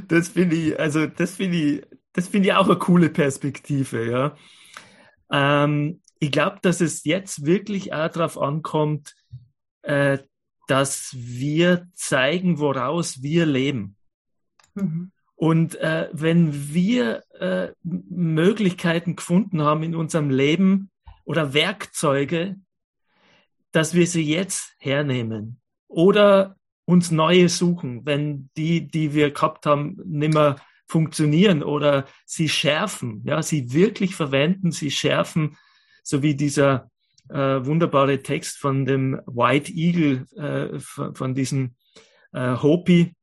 Das 0.07 0.29
finde 0.29 0.55
ich, 0.55 0.79
also 0.79 1.05
das 1.05 1.35
finde 1.35 1.57
ich, 1.57 1.87
das 2.13 2.29
finde 2.29 2.47
ich 2.47 2.53
auch 2.53 2.67
eine 2.67 2.77
coole 2.77 3.09
Perspektive. 3.09 4.09
Ja? 4.09 4.35
Ähm, 5.31 6.01
ich 6.19 6.31
glaube, 6.31 6.57
dass 6.61 6.81
es 6.81 7.03
jetzt 7.03 7.45
wirklich 7.45 7.93
auch 7.93 8.09
darauf 8.09 8.37
ankommt, 8.37 9.15
äh, 9.83 10.19
dass 10.67 11.11
wir 11.15 11.87
zeigen, 11.93 12.59
woraus 12.59 13.21
wir 13.21 13.45
leben. 13.45 13.95
Mhm. 14.73 15.11
Und 15.39 15.75
äh, 15.75 16.09
wenn 16.11 16.73
wir 16.73 17.23
äh, 17.39 17.69
Möglichkeiten 17.81 19.15
gefunden 19.15 19.61
haben 19.61 19.83
in 19.83 19.95
unserem 19.95 20.29
Leben 20.29 20.91
oder 21.23 21.53
Werkzeuge, 21.53 22.57
dass 23.71 23.93
wir 23.93 24.05
sie 24.05 24.23
jetzt 24.23 24.75
hernehmen 24.79 25.61
oder 25.87 26.57
uns 26.83 27.09
neue 27.09 27.47
suchen, 27.47 28.05
wenn 28.05 28.49
die, 28.57 28.85
die 28.85 29.13
wir 29.13 29.31
gehabt 29.31 29.65
haben, 29.65 29.95
nicht 30.03 30.33
mehr 30.33 30.57
funktionieren 30.87 31.63
oder 31.63 32.03
sie 32.25 32.49
schärfen, 32.49 33.21
ja, 33.23 33.41
sie 33.41 33.71
wirklich 33.71 34.15
verwenden, 34.15 34.73
sie 34.73 34.91
schärfen, 34.91 35.55
so 36.03 36.21
wie 36.21 36.35
dieser 36.35 36.91
äh, 37.29 37.65
wunderbare 37.65 38.21
Text 38.21 38.57
von 38.57 38.85
dem 38.85 39.21
White 39.25 39.71
Eagle, 39.71 40.25
äh, 40.35 40.79
von, 40.79 41.33
diesem 41.33 41.75
äh, 42.33 42.57
Hopi 42.61 43.15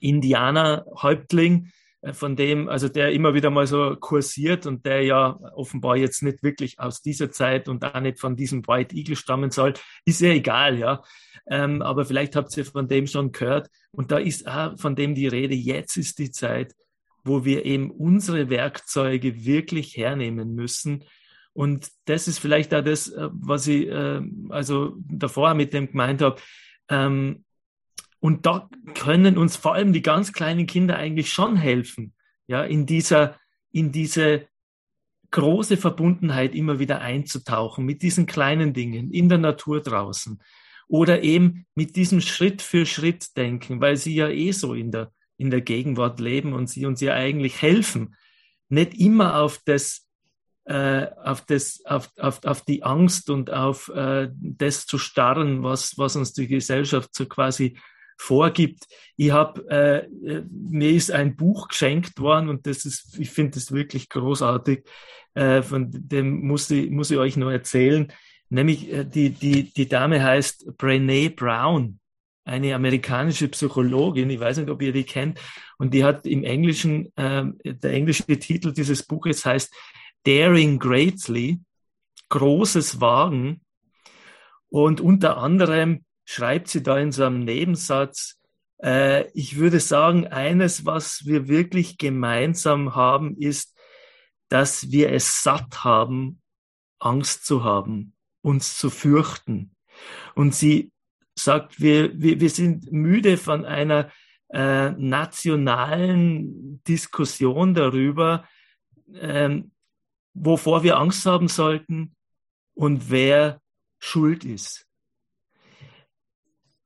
Indianer 0.00 0.86
Häuptling, 1.02 1.70
äh, 2.06 2.12
von 2.12 2.36
dem, 2.36 2.68
also 2.68 2.88
der 2.88 3.12
immer 3.12 3.34
wieder 3.34 3.50
mal 3.50 3.66
so 3.66 3.96
kursiert 3.96 4.66
und 4.66 4.86
der 4.86 5.02
ja 5.02 5.38
offenbar 5.54 5.96
jetzt 5.96 6.22
nicht 6.22 6.42
wirklich 6.42 6.78
aus 6.78 7.02
dieser 7.02 7.30
Zeit 7.30 7.68
und 7.68 7.84
auch 7.84 8.00
nicht 8.00 8.20
von 8.20 8.36
diesem 8.36 8.66
White 8.66 8.94
Eagle 8.94 9.16
stammen 9.16 9.50
soll, 9.50 9.74
ist 10.04 10.20
ja 10.20 10.30
egal, 10.30 10.78
ja. 10.78 11.02
Ähm, 11.48 11.82
aber 11.82 12.04
vielleicht 12.04 12.34
habt 12.36 12.56
ihr 12.56 12.64
von 12.64 12.88
dem 12.88 13.06
schon 13.06 13.32
gehört. 13.32 13.68
Und 13.92 14.10
da 14.10 14.18
ist 14.18 14.48
auch 14.48 14.78
von 14.78 14.96
dem 14.96 15.14
die 15.14 15.28
Rede, 15.28 15.54
jetzt 15.54 15.96
ist 15.96 16.18
die 16.18 16.30
Zeit, 16.30 16.74
wo 17.24 17.44
wir 17.44 17.64
eben 17.64 17.90
unsere 17.90 18.50
Werkzeuge 18.50 19.44
wirklich 19.44 19.96
hernehmen 19.96 20.54
müssen. 20.54 21.04
Und 21.52 21.88
das 22.04 22.28
ist 22.28 22.38
vielleicht 22.38 22.74
auch 22.74 22.84
das, 22.84 23.08
äh, 23.08 23.28
was 23.32 23.66
ich 23.66 23.86
äh, 23.88 24.20
also 24.50 24.96
davor 25.08 25.54
mit 25.54 25.72
dem 25.72 25.88
gemeint 25.88 26.22
habe. 26.22 26.40
Ähm, 26.88 27.44
und 28.20 28.46
da 28.46 28.68
können 28.94 29.38
uns 29.38 29.56
vor 29.56 29.74
allem 29.74 29.92
die 29.92 30.02
ganz 30.02 30.32
kleinen 30.32 30.66
Kinder 30.66 30.96
eigentlich 30.96 31.32
schon 31.32 31.56
helfen, 31.56 32.14
ja, 32.46 32.64
in 32.64 32.86
dieser, 32.86 33.38
in 33.72 33.92
diese 33.92 34.48
große 35.30 35.76
Verbundenheit 35.76 36.54
immer 36.54 36.78
wieder 36.78 37.00
einzutauchen 37.00 37.84
mit 37.84 38.02
diesen 38.02 38.26
kleinen 38.26 38.72
Dingen 38.72 39.10
in 39.10 39.28
der 39.28 39.38
Natur 39.38 39.80
draußen. 39.80 40.40
Oder 40.88 41.22
eben 41.22 41.66
mit 41.74 41.96
diesem 41.96 42.20
Schritt 42.20 42.62
für 42.62 42.86
Schritt 42.86 43.36
denken, 43.36 43.80
weil 43.80 43.96
sie 43.96 44.14
ja 44.14 44.28
eh 44.28 44.52
so 44.52 44.72
in 44.72 44.92
der, 44.92 45.12
in 45.36 45.50
der 45.50 45.60
Gegenwart 45.60 46.20
leben 46.20 46.52
und 46.52 46.70
sie 46.70 46.86
uns 46.86 47.00
ja 47.00 47.14
eigentlich 47.14 47.60
helfen, 47.60 48.14
nicht 48.68 48.94
immer 48.94 49.40
auf 49.40 49.60
das, 49.64 50.06
äh, 50.64 51.06
auf 51.22 51.44
das, 51.44 51.84
auf, 51.84 52.10
auf, 52.18 52.44
auf 52.44 52.60
die 52.62 52.84
Angst 52.84 53.30
und 53.30 53.52
auf 53.52 53.88
äh, 53.88 54.28
das 54.32 54.86
zu 54.86 54.96
starren, 54.96 55.62
was, 55.64 55.98
was 55.98 56.16
uns 56.16 56.32
die 56.32 56.46
Gesellschaft 56.46 57.14
so 57.14 57.26
quasi 57.26 57.76
vorgibt. 58.16 58.86
Ich 59.16 59.30
habe 59.30 59.68
äh, 59.68 60.42
mir 60.50 60.90
ist 60.90 61.10
ein 61.10 61.36
Buch 61.36 61.68
geschenkt 61.68 62.18
worden 62.18 62.48
und 62.48 62.66
das 62.66 62.84
ist, 62.84 63.18
ich 63.18 63.30
finde 63.30 63.52
das 63.52 63.72
wirklich 63.72 64.08
großartig. 64.08 64.84
Äh, 65.34 65.62
von 65.62 65.88
dem 65.90 66.46
muss 66.46 66.70
ich, 66.70 66.90
muss 66.90 67.10
ich 67.10 67.18
euch 67.18 67.36
nur 67.36 67.52
erzählen. 67.52 68.12
Nämlich 68.48 68.92
äh, 68.92 69.04
die 69.04 69.30
die 69.30 69.72
die 69.72 69.88
Dame 69.88 70.22
heißt 70.22 70.68
Brené 70.78 71.34
Brown, 71.34 72.00
eine 72.44 72.74
amerikanische 72.74 73.48
Psychologin. 73.48 74.30
Ich 74.30 74.40
weiß 74.40 74.58
nicht, 74.58 74.70
ob 74.70 74.80
ihr 74.80 74.92
die 74.92 75.04
kennt. 75.04 75.40
Und 75.78 75.92
die 75.92 76.04
hat 76.04 76.26
im 76.26 76.42
Englischen 76.42 77.12
äh, 77.16 77.44
der 77.64 77.92
englische 77.92 78.24
Titel 78.24 78.72
dieses 78.72 79.02
Buches 79.02 79.44
heißt 79.44 79.74
Daring 80.24 80.78
Greatly, 80.78 81.60
großes 82.30 83.00
Wagen. 83.00 83.60
Und 84.68 85.00
unter 85.00 85.36
anderem 85.36 86.05
schreibt 86.26 86.68
sie 86.68 86.82
da 86.82 86.98
in 86.98 87.12
so 87.12 87.24
einem 87.24 87.44
Nebensatz, 87.44 88.38
äh, 88.82 89.30
ich 89.30 89.56
würde 89.56 89.80
sagen, 89.80 90.26
eines, 90.26 90.84
was 90.84 91.24
wir 91.24 91.48
wirklich 91.48 91.96
gemeinsam 91.96 92.94
haben, 92.94 93.36
ist, 93.38 93.74
dass 94.48 94.90
wir 94.90 95.12
es 95.12 95.42
satt 95.42 95.84
haben, 95.84 96.42
Angst 96.98 97.46
zu 97.46 97.64
haben, 97.64 98.14
uns 98.42 98.76
zu 98.76 98.90
fürchten. 98.90 99.74
Und 100.34 100.54
sie 100.54 100.92
sagt, 101.34 101.80
wir, 101.80 102.20
wir, 102.20 102.40
wir 102.40 102.50
sind 102.50 102.92
müde 102.92 103.38
von 103.38 103.64
einer 103.64 104.10
äh, 104.48 104.90
nationalen 104.90 106.82
Diskussion 106.84 107.74
darüber, 107.74 108.48
ähm, 109.14 109.72
wovor 110.34 110.82
wir 110.82 110.98
Angst 110.98 111.24
haben 111.26 111.48
sollten 111.48 112.14
und 112.74 113.10
wer 113.10 113.60
schuld 113.98 114.44
ist. 114.44 114.85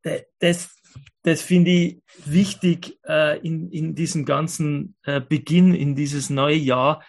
Äh, 0.02 0.22
das, 0.38 0.76
das 1.22 1.42
finde 1.42 1.70
ich 1.70 2.02
wichtig 2.24 2.98
äh, 3.06 3.38
in, 3.40 3.70
in 3.70 3.94
diesen 3.94 4.24
ganzen 4.24 4.96
äh, 5.02 5.20
Beginn, 5.20 5.74
in 5.74 5.94
dieses 5.94 6.30
neue 6.30 6.56
Jahr 6.56 7.04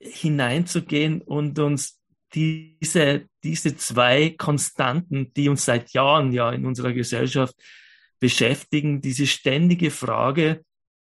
hineinzugehen 0.00 1.22
und 1.22 1.58
uns 1.58 2.00
diese, 2.34 3.26
diese 3.42 3.76
zwei 3.76 4.30
Konstanten, 4.30 5.32
die 5.34 5.48
uns 5.48 5.64
seit 5.64 5.92
Jahren 5.92 6.32
ja 6.32 6.50
in 6.50 6.64
unserer 6.64 6.92
Gesellschaft 6.92 7.54
beschäftigen, 8.18 9.00
diese 9.00 9.26
ständige 9.26 9.90
Frage, 9.90 10.64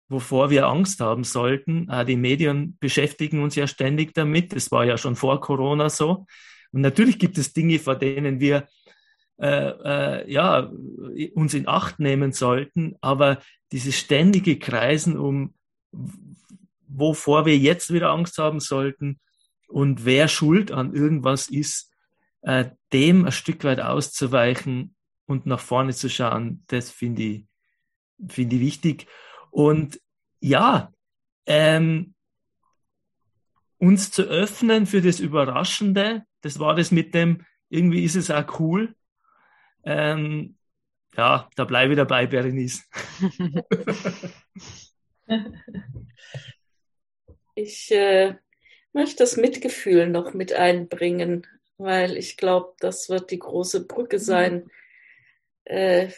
wovor 0.08 0.50
wir 0.50 0.68
Angst 0.68 1.02
haben 1.02 1.24
sollten. 1.24 1.90
Äh, 1.90 2.06
die 2.06 2.16
Medien 2.16 2.78
beschäftigen 2.80 3.44
uns 3.44 3.56
ja 3.56 3.68
ständig 3.68 4.14
damit. 4.14 4.54
Das 4.54 4.72
war 4.72 4.86
ja 4.86 4.98
schon 4.98 5.16
vor 5.16 5.42
Corona 5.42 5.90
so. 5.90 6.26
Und 6.72 6.82
natürlich 6.82 7.18
gibt 7.18 7.38
es 7.38 7.54
Dinge, 7.54 7.80
vor 7.80 7.96
denen 7.96 8.40
wir 8.40 8.68
äh, 9.40 9.70
äh, 9.70 10.32
ja, 10.32 10.72
uns 11.34 11.54
in 11.54 11.68
Acht 11.68 12.00
nehmen 12.00 12.34
sollten. 12.34 12.96
Aber 13.02 13.40
dieses 13.72 13.98
ständige 13.98 14.60
Kreisen 14.60 15.18
um, 15.18 15.54
wovor 16.88 17.46
wir 17.46 17.58
jetzt 17.58 17.94
wieder 17.94 18.10
Angst 18.10 18.38
haben 18.38 18.60
sollten 18.60 19.20
und 19.68 20.04
wer 20.04 20.28
schuld 20.28 20.72
an 20.72 20.94
irgendwas 20.94 21.48
ist, 21.50 21.94
äh, 22.42 22.66
dem 22.92 23.26
ein 23.26 23.32
Stück 23.32 23.64
weit 23.64 23.80
auszuweichen 23.80 24.96
und 25.26 25.46
nach 25.46 25.60
vorne 25.60 25.94
zu 25.94 26.10
schauen, 26.10 26.64
das 26.68 26.90
finde 26.90 27.22
ich, 27.22 27.46
finde 28.28 28.56
ich 28.56 28.62
wichtig. 28.62 29.08
Und 29.52 30.02
ja, 30.40 30.92
ähm, 31.46 32.14
uns 33.78 34.12
zu 34.12 34.24
öffnen 34.24 34.86
für 34.86 35.02
das 35.02 35.20
Überraschende. 35.20 36.24
Das 36.42 36.60
war 36.60 36.76
das 36.76 36.92
mit 36.92 37.14
dem, 37.14 37.46
irgendwie 37.70 38.04
ist 38.04 38.16
es 38.16 38.32
auch 38.32 38.60
cool. 38.60 38.96
Ähm, 39.90 40.56
ja, 41.18 41.50
da 41.56 41.66
bleibe 41.66 41.94
ich 41.94 41.98
dabei, 41.98 42.28
Berenice. 42.28 42.84
ich 47.56 47.90
äh, 47.90 48.36
möchte 48.94 49.16
das 49.24 49.36
Mitgefühl 49.36 50.08
noch 50.08 50.36
mit 50.36 50.54
einbringen, 50.54 51.48
weil 51.78 52.18
ich 52.18 52.38
glaube, 52.38 52.76
das 52.80 53.10
wird 53.10 53.32
die 53.32 53.40
große 53.40 53.88
Brücke 53.88 54.20
sein, 54.20 54.70
äh, 55.66 56.10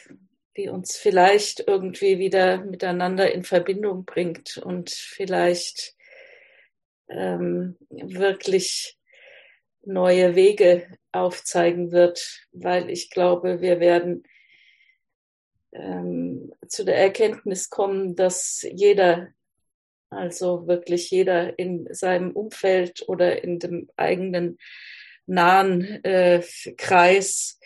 die 0.58 0.68
uns 0.68 0.98
vielleicht 0.98 1.64
irgendwie 1.66 2.20
wieder 2.20 2.58
miteinander 2.58 3.32
in 3.32 3.44
Verbindung 3.44 4.04
bringt 4.04 4.58
und 4.58 4.90
vielleicht 4.90 5.96
ähm, 7.08 7.78
wirklich 7.90 8.98
neue 9.84 10.36
Wege 10.36 10.88
aufzeigen 11.12 11.92
wird, 11.92 12.48
weil 12.52 12.90
ich 12.90 13.10
glaube, 13.10 13.62
wir 13.62 13.80
werden 13.80 14.24
ähm, 15.74 16.54
zu 16.68 16.84
der 16.84 16.98
Erkenntnis 16.98 17.70
kommen, 17.70 18.16
dass 18.16 18.66
jeder, 18.72 19.30
also 20.10 20.68
wirklich 20.68 21.10
jeder 21.10 21.58
in 21.58 21.88
seinem 21.94 22.32
Umfeld 22.32 23.08
oder 23.08 23.44
in 23.44 23.60
dem 23.60 23.90
eigenen 23.96 24.58
nahen 25.26 26.04
äh, 26.04 26.44
Kreis 26.78 27.60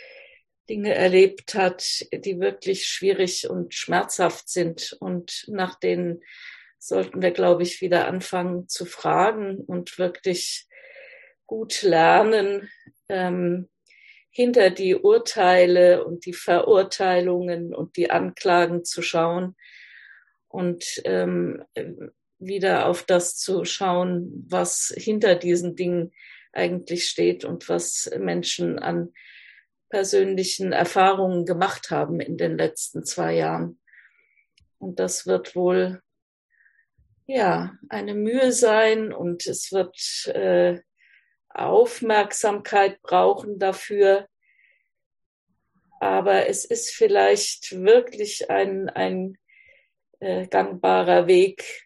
Dinge 0.69 0.95
erlebt 0.95 1.53
hat, 1.53 2.05
die 2.11 2.39
wirklich 2.39 2.87
schwierig 2.87 3.49
und 3.49 3.73
schmerzhaft 3.73 4.49
sind. 4.49 4.97
Und 4.99 5.45
nach 5.47 5.79
denen 5.79 6.23
sollten 6.79 7.21
wir, 7.21 7.31
glaube 7.31 7.63
ich, 7.63 7.81
wieder 7.81 8.07
anfangen 8.07 8.67
zu 8.67 8.85
fragen 8.85 9.57
und 9.57 9.97
wirklich 9.97 10.67
gut 11.45 11.81
lernen, 11.81 12.69
ähm, 13.09 13.69
hinter 14.29 14.69
die 14.69 14.95
Urteile 14.95 16.03
und 16.03 16.25
die 16.25 16.33
Verurteilungen 16.33 17.73
und 17.73 17.95
die 17.95 18.11
Anklagen 18.11 18.83
zu 18.83 19.01
schauen 19.01 19.55
und 20.49 21.01
ähm, 21.05 21.63
wieder 22.37 22.87
auf 22.87 23.03
das 23.03 23.37
zu 23.37 23.63
schauen, 23.63 24.45
was 24.49 24.93
hinter 24.95 25.35
diesen 25.35 25.75
Dingen 25.75 26.11
eigentlich 26.51 27.07
steht 27.07 27.45
und 27.45 27.69
was 27.69 28.09
Menschen 28.17 28.79
an 28.79 29.13
persönlichen 29.89 30.71
Erfahrungen 30.71 31.45
gemacht 31.45 31.89
haben 31.91 32.19
in 32.19 32.37
den 32.37 32.57
letzten 32.57 33.05
zwei 33.05 33.35
Jahren. 33.35 33.79
Und 34.77 34.99
das 34.99 35.25
wird 35.25 35.55
wohl 35.55 36.01
ja 37.27 37.73
eine 37.89 38.13
Mühe 38.13 38.51
sein 38.51 39.13
und 39.13 39.47
es 39.47 39.71
wird 39.71 39.97
äh, 40.27 40.81
Aufmerksamkeit 41.59 43.01
brauchen 43.01 43.59
dafür. 43.59 44.27
Aber 45.99 46.47
es 46.47 46.65
ist 46.65 46.91
vielleicht 46.91 47.71
wirklich 47.83 48.49
ein, 48.49 48.89
ein 48.89 49.37
äh, 50.19 50.47
gangbarer 50.47 51.27
Weg, 51.27 51.85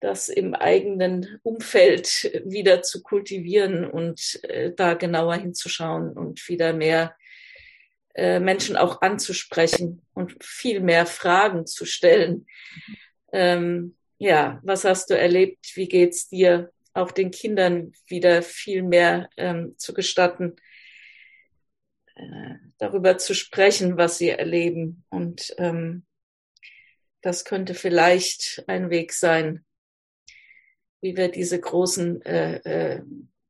das 0.00 0.28
im 0.28 0.54
eigenen 0.54 1.40
Umfeld 1.42 2.30
wieder 2.44 2.82
zu 2.82 3.02
kultivieren 3.02 3.90
und 3.90 4.38
äh, 4.44 4.72
da 4.72 4.94
genauer 4.94 5.36
hinzuschauen 5.36 6.12
und 6.12 6.46
wieder 6.48 6.74
mehr 6.74 7.16
äh, 8.14 8.38
Menschen 8.38 8.76
auch 8.76 9.00
anzusprechen 9.02 10.02
und 10.12 10.36
viel 10.44 10.80
mehr 10.80 11.06
Fragen 11.06 11.66
zu 11.66 11.84
stellen. 11.86 12.46
Ähm, 13.32 13.96
ja, 14.18 14.60
was 14.62 14.84
hast 14.84 15.10
du 15.10 15.18
erlebt? 15.18 15.72
Wie 15.74 15.88
geht's 15.88 16.28
dir? 16.28 16.70
Auch 16.94 17.10
den 17.10 17.30
Kindern 17.30 17.92
wieder 18.06 18.42
viel 18.42 18.82
mehr 18.82 19.28
ähm, 19.36 19.74
zu 19.76 19.92
gestatten, 19.92 20.56
äh, 22.14 22.54
darüber 22.78 23.18
zu 23.18 23.34
sprechen, 23.34 23.96
was 23.96 24.18
sie 24.18 24.30
erleben. 24.30 25.04
Und 25.10 25.54
ähm, 25.58 26.06
das 27.20 27.44
könnte 27.44 27.74
vielleicht 27.74 28.64
ein 28.66 28.90
Weg 28.90 29.12
sein, 29.12 29.64
wie 31.00 31.16
wir 31.16 31.28
diese 31.28 31.60
großen 31.60 32.22
äh, 32.22 32.56
äh, 32.96 33.02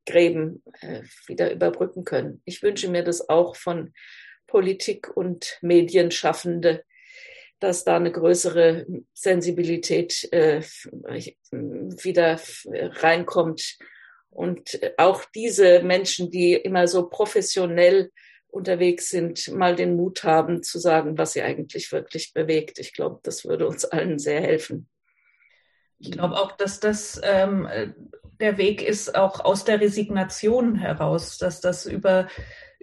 Gräben 0.06 0.62
äh, 0.80 1.02
wieder 1.26 1.52
überbrücken 1.52 2.04
können. 2.04 2.42
Ich 2.44 2.62
wünsche 2.62 2.88
mir 2.88 3.04
das 3.04 3.28
auch 3.28 3.56
von 3.56 3.92
Politik 4.46 5.16
und 5.16 5.58
Medienschaffende, 5.62 6.84
dass 7.60 7.84
da 7.84 7.96
eine 7.96 8.12
größere 8.12 8.86
Sensibilität 9.12 10.28
äh, 10.32 10.62
wieder 11.50 12.40
reinkommt. 12.72 13.78
Und 14.30 14.80
auch 14.96 15.24
diese 15.34 15.82
Menschen, 15.82 16.30
die 16.30 16.54
immer 16.54 16.88
so 16.88 17.08
professionell 17.08 18.10
unterwegs 18.48 19.10
sind, 19.10 19.48
mal 19.48 19.74
den 19.76 19.96
Mut 19.96 20.24
haben 20.24 20.62
zu 20.62 20.78
sagen, 20.78 21.18
was 21.18 21.32
sie 21.32 21.42
eigentlich 21.42 21.90
wirklich 21.92 22.32
bewegt. 22.32 22.78
Ich 22.78 22.92
glaube, 22.92 23.20
das 23.22 23.44
würde 23.44 23.66
uns 23.66 23.84
allen 23.84 24.18
sehr 24.18 24.40
helfen. 24.40 24.88
Ich 25.98 26.12
glaube 26.12 26.36
auch, 26.36 26.52
dass 26.52 26.80
das 26.80 27.20
ähm, 27.24 27.68
der 28.40 28.58
Weg 28.58 28.82
ist, 28.82 29.14
auch 29.14 29.40
aus 29.40 29.64
der 29.64 29.80
Resignation 29.80 30.76
heraus, 30.76 31.38
dass 31.38 31.60
das 31.60 31.86
über 31.86 32.28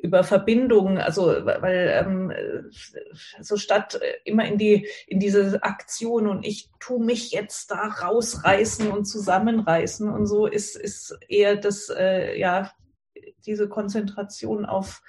über 0.02 0.24
Verbindungen, 0.24 0.98
also 0.98 1.28
weil 1.28 2.04
ähm, 2.06 2.34
so 3.40 3.56
statt 3.58 4.00
immer 4.26 4.46
in 4.46 4.58
die 4.58 4.88
in 5.08 5.20
diese 5.20 5.62
Aktion 5.64 6.28
und 6.28 6.46
ich 6.46 6.70
tu 6.80 7.00
mich 7.00 7.32
jetzt 7.32 7.72
da 7.72 7.88
rausreißen 7.88 8.92
und 8.92 9.06
zusammenreißen 9.06 10.10
und 10.10 10.26
so 10.26 10.48
ist 10.48 10.76
ist 10.76 11.18
eher 11.30 11.56
das 11.56 11.90
äh, 11.90 12.38
ja 12.40 12.72
diese 13.46 13.70
Konzentration 13.70 14.66
auf 14.66 15.02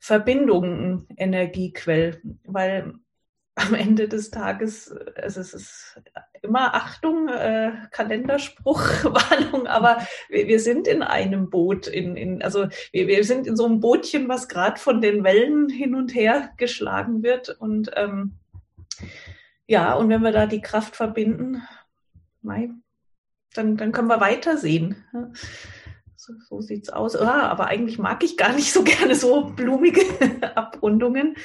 Verbindungen 0.00 1.06
Energiequell, 1.16 2.20
weil 2.44 2.94
am 3.56 3.74
Ende 3.74 4.08
des 4.08 4.30
Tages, 4.30 4.94
also 5.16 5.40
es 5.40 5.52
ist 5.52 6.00
immer 6.42 6.74
Achtung, 6.74 7.28
äh, 7.28 7.72
Kalenderspruch, 7.90 8.80
Warnung, 9.04 9.66
aber 9.66 10.06
wir, 10.28 10.46
wir, 10.46 10.60
sind 10.60 10.86
in 10.86 11.02
einem 11.02 11.50
Boot, 11.50 11.86
in, 11.86 12.16
in, 12.16 12.42
also 12.42 12.68
wir, 12.92 13.06
wir 13.06 13.24
sind 13.24 13.46
in 13.46 13.56
so 13.56 13.66
einem 13.66 13.80
Bootchen, 13.80 14.28
was 14.28 14.48
gerade 14.48 14.80
von 14.80 15.00
den 15.00 15.24
Wellen 15.24 15.68
hin 15.68 15.94
und 15.94 16.14
her 16.14 16.50
geschlagen 16.56 17.22
wird. 17.22 17.48
Und 17.48 17.90
ähm, 17.96 18.34
ja, 19.66 19.94
und 19.94 20.08
wenn 20.08 20.22
wir 20.22 20.32
da 20.32 20.46
die 20.46 20.60
Kraft 20.60 20.96
verbinden, 20.96 21.62
mei, 22.42 22.70
dann, 23.54 23.76
dann 23.76 23.92
können 23.92 24.08
wir 24.08 24.20
weitersehen. 24.20 24.96
So, 26.16 26.32
so 26.48 26.60
sieht's 26.60 26.90
aus. 26.90 27.16
Ah, 27.16 27.48
aber 27.48 27.66
eigentlich 27.66 27.98
mag 27.98 28.22
ich 28.22 28.36
gar 28.36 28.52
nicht 28.52 28.72
so 28.72 28.84
gerne 28.84 29.14
so 29.14 29.44
blumige 29.44 30.00
Abrundungen. 30.56 31.36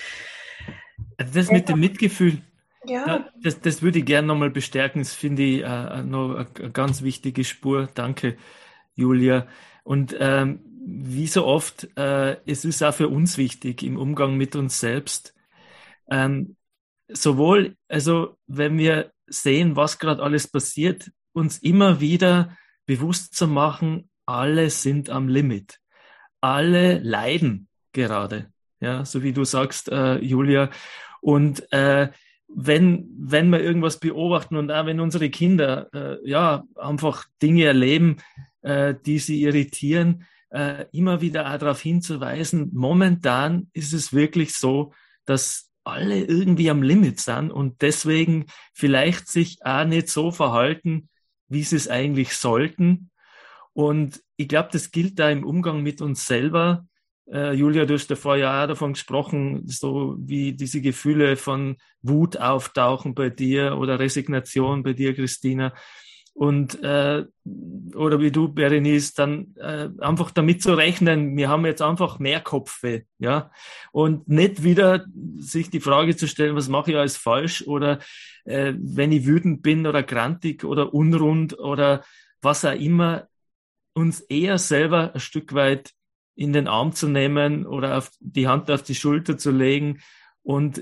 Also 1.18 1.34
das 1.36 1.52
mit 1.52 1.70
dem 1.70 1.80
Mitgefühl, 1.80 2.42
ja. 2.86 3.28
das, 3.42 3.62
das 3.62 3.82
würde 3.82 4.00
ich 4.00 4.06
gerne 4.06 4.28
nochmal 4.28 4.50
bestärken. 4.50 5.02
Das 5.02 5.14
finde 5.14 5.44
ich 5.44 5.64
äh, 5.64 6.04
noch 6.04 6.36
eine 6.36 6.72
ganz 6.72 7.02
wichtige 7.02 7.44
Spur. 7.44 7.90
Danke, 7.94 8.38
Julia. 8.96 9.48
Und 9.84 10.16
ähm, 10.20 10.60
wie 10.86 11.28
so 11.28 11.46
oft, 11.46 11.88
äh, 11.98 12.38
es 12.46 12.66
ist 12.66 12.84
auch 12.84 12.94
für 12.94 13.08
uns 13.08 13.38
wichtig 13.38 13.84
im 13.84 13.98
Umgang 13.98 14.36
mit 14.36 14.56
uns 14.56 14.80
selbst. 14.80 15.34
Ähm, 16.10 16.56
sowohl, 17.08 17.78
also 17.88 18.38
wenn 18.48 18.78
wir 18.78 19.12
sehen, 19.28 19.76
was 19.76 20.00
gerade 20.00 20.22
alles 20.22 20.48
passiert, 20.48 21.12
uns 21.32 21.58
immer 21.60 22.00
wieder 22.00 22.56
bewusst 22.86 23.36
zu 23.36 23.48
machen, 23.48 24.10
alle 24.26 24.70
sind 24.70 25.10
am 25.10 25.28
Limit. 25.28 25.80
Alle 26.42 27.00
leiden 27.00 27.68
gerade. 27.94 28.52
Ja, 28.80 29.06
so 29.06 29.24
wie 29.24 29.32
du 29.32 29.46
sagst, 29.46 29.90
äh, 29.90 30.18
Julia. 30.18 30.70
Und 31.22 31.72
äh, 31.72 32.10
wenn, 32.56 33.10
wenn 33.18 33.50
wir 33.50 33.62
irgendwas 33.62 34.00
beobachten 34.00 34.56
und 34.56 34.72
auch 34.72 34.86
wenn 34.86 35.00
unsere 35.00 35.30
Kinder 35.30 35.90
äh, 35.94 36.18
ja 36.30 36.64
einfach 36.76 37.26
Dinge 37.42 37.66
erleben, 37.66 38.18
äh, 38.62 38.94
die 39.06 39.20
sie 39.20 39.42
irritieren, 39.42 40.26
äh, 40.50 40.86
immer 40.92 41.22
wieder 41.22 41.52
auch 41.52 41.58
darauf 41.58 41.82
hinzuweisen, 41.82 42.70
momentan 42.74 43.70
ist 43.74 43.94
es 43.94 44.14
wirklich 44.14 44.56
so, 44.56 44.94
dass 45.26 45.72
alle 45.84 46.24
irgendwie 46.24 46.70
am 46.70 46.82
Limit 46.82 47.20
sind 47.20 47.52
und 47.52 47.82
deswegen 47.82 48.46
vielleicht 48.74 49.28
sich 49.28 49.58
auch 49.66 49.86
nicht 49.86 50.10
so 50.10 50.32
verhalten, 50.32 51.10
wie 51.50 51.64
sie 51.64 51.76
es 51.76 51.90
eigentlich 51.90 52.36
sollten. 52.36 53.10
Und 53.74 54.22
ich 54.38 54.48
glaube, 54.48 54.70
das 54.72 54.92
gilt 54.92 55.20
da 55.20 55.30
im 55.30 55.46
Umgang 55.46 55.82
mit 55.82 56.02
uns 56.02 56.26
selber, 56.26 56.86
äh, 57.32 57.54
Julia, 57.54 57.86
du 57.86 57.94
hast 57.94 58.10
ja 58.10 58.16
vorher 58.16 58.64
auch 58.64 58.68
davon 58.68 58.94
gesprochen, 58.94 59.64
so 59.68 60.16
wie 60.20 60.54
diese 60.54 60.82
Gefühle 60.82 61.38
von 61.38 61.78
Wut 62.02 62.38
auftauchen 62.38 63.16
bei 63.16 63.30
dir 63.30 63.78
oder 63.78 64.00
Resignation 64.00 64.84
bei 64.84 64.94
dir, 64.94 65.14
Christina. 65.14 65.74
und 66.34 66.82
äh, 66.84 67.26
oder 67.96 68.20
wie 68.20 68.32
du, 68.32 68.48
Berenice, 68.50 69.14
dann 69.14 69.56
äh, 69.58 69.90
einfach 70.00 70.32
damit 70.32 70.64
zu 70.64 70.74
rechnen, 70.74 71.38
wir 71.38 71.48
haben 71.48 71.66
jetzt 71.66 71.82
einfach 71.82 72.18
mehr 72.20 72.42
Kopfweh, 72.42 73.04
ja, 73.20 73.52
und 73.92 74.28
nicht 74.28 74.64
wieder 74.64 75.06
sich 75.38 75.70
die 75.70 75.80
Frage 75.80 76.16
zu 76.16 76.28
stellen, 76.28 76.56
was 76.56 76.70
mache 76.70 76.92
ich 76.92 76.98
alles 76.98 77.18
falsch 77.18 77.62
oder 77.68 78.00
äh, 78.46 78.74
wenn 78.78 79.12
ich 79.12 79.26
wütend 79.28 79.62
bin 79.62 79.86
oder 79.86 80.04
grantig 80.04 80.64
oder 80.64 80.94
unrund 80.94 81.58
oder 81.60 82.04
was 82.42 82.66
auch 82.66 82.74
immer, 82.74 83.28
uns 83.94 84.22
eher 84.22 84.58
selber 84.58 85.14
ein 85.14 85.20
Stück 85.20 85.54
weit 85.54 85.94
in 86.36 86.54
den 86.54 86.68
Arm 86.68 86.94
zu 86.94 87.08
nehmen 87.08 87.66
oder 87.66 87.98
auf 87.98 88.12
die 88.20 88.48
Hand 88.48 88.72
auf 88.72 88.84
die 88.84 88.96
Schulter 88.96 89.38
zu 89.38 89.52
legen 89.52 90.00
und 90.42 90.82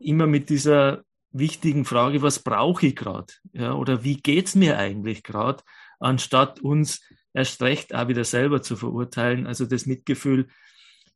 immer 0.00 0.26
mit 0.26 0.48
dieser 0.50 1.04
wichtigen 1.30 1.84
Frage, 1.84 2.22
was 2.22 2.40
brauche 2.40 2.86
ich 2.86 2.96
gerade? 2.96 3.32
Ja, 3.52 3.74
oder 3.74 4.04
wie 4.04 4.16
geht's 4.16 4.54
mir 4.54 4.78
eigentlich 4.78 5.22
gerade, 5.22 5.62
anstatt 5.98 6.60
uns 6.60 7.02
erst 7.32 7.62
recht 7.62 7.94
auch 7.94 8.08
wieder 8.08 8.24
selber 8.24 8.62
zu 8.62 8.76
verurteilen. 8.76 9.46
Also 9.46 9.66
das 9.66 9.86
Mitgefühl 9.86 10.48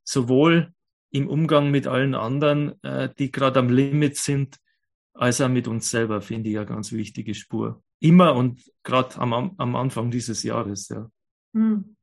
sowohl 0.03 0.73
im 1.11 1.27
Umgang 1.27 1.71
mit 1.71 1.87
allen 1.87 2.15
anderen, 2.15 2.81
äh, 2.83 3.09
die 3.17 3.31
gerade 3.31 3.59
am 3.59 3.69
Limit 3.69 4.17
sind, 4.17 4.57
als 5.13 5.41
auch 5.41 5.49
mit 5.49 5.67
uns 5.67 5.89
selber, 5.89 6.21
finde 6.21 6.49
ich 6.49 6.57
eine 6.57 6.65
ganz 6.65 6.91
wichtige 6.91 7.33
Spur. 7.33 7.83
Immer 7.99 8.35
und 8.35 8.61
gerade 8.83 9.17
am, 9.19 9.55
am 9.57 9.75
Anfang 9.75 10.11
dieses 10.11 10.43
Jahres, 10.43 10.89
ja. 10.89 11.09
Hm. 11.53 11.96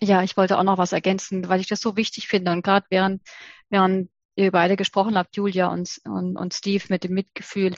Ja, 0.00 0.22
ich 0.22 0.36
wollte 0.36 0.58
auch 0.58 0.62
noch 0.62 0.78
was 0.78 0.92
ergänzen, 0.92 1.48
weil 1.48 1.60
ich 1.60 1.68
das 1.68 1.80
so 1.80 1.96
wichtig 1.96 2.28
finde. 2.28 2.52
Und 2.52 2.62
gerade 2.62 2.86
während, 2.90 3.22
während 3.70 4.10
ihr 4.34 4.52
beide 4.52 4.76
gesprochen 4.76 5.16
habt, 5.16 5.36
Julia 5.36 5.68
und, 5.68 6.00
und, 6.04 6.36
und 6.36 6.54
Steve, 6.54 6.84
mit 6.88 7.04
dem 7.04 7.14
Mitgefühl. 7.14 7.74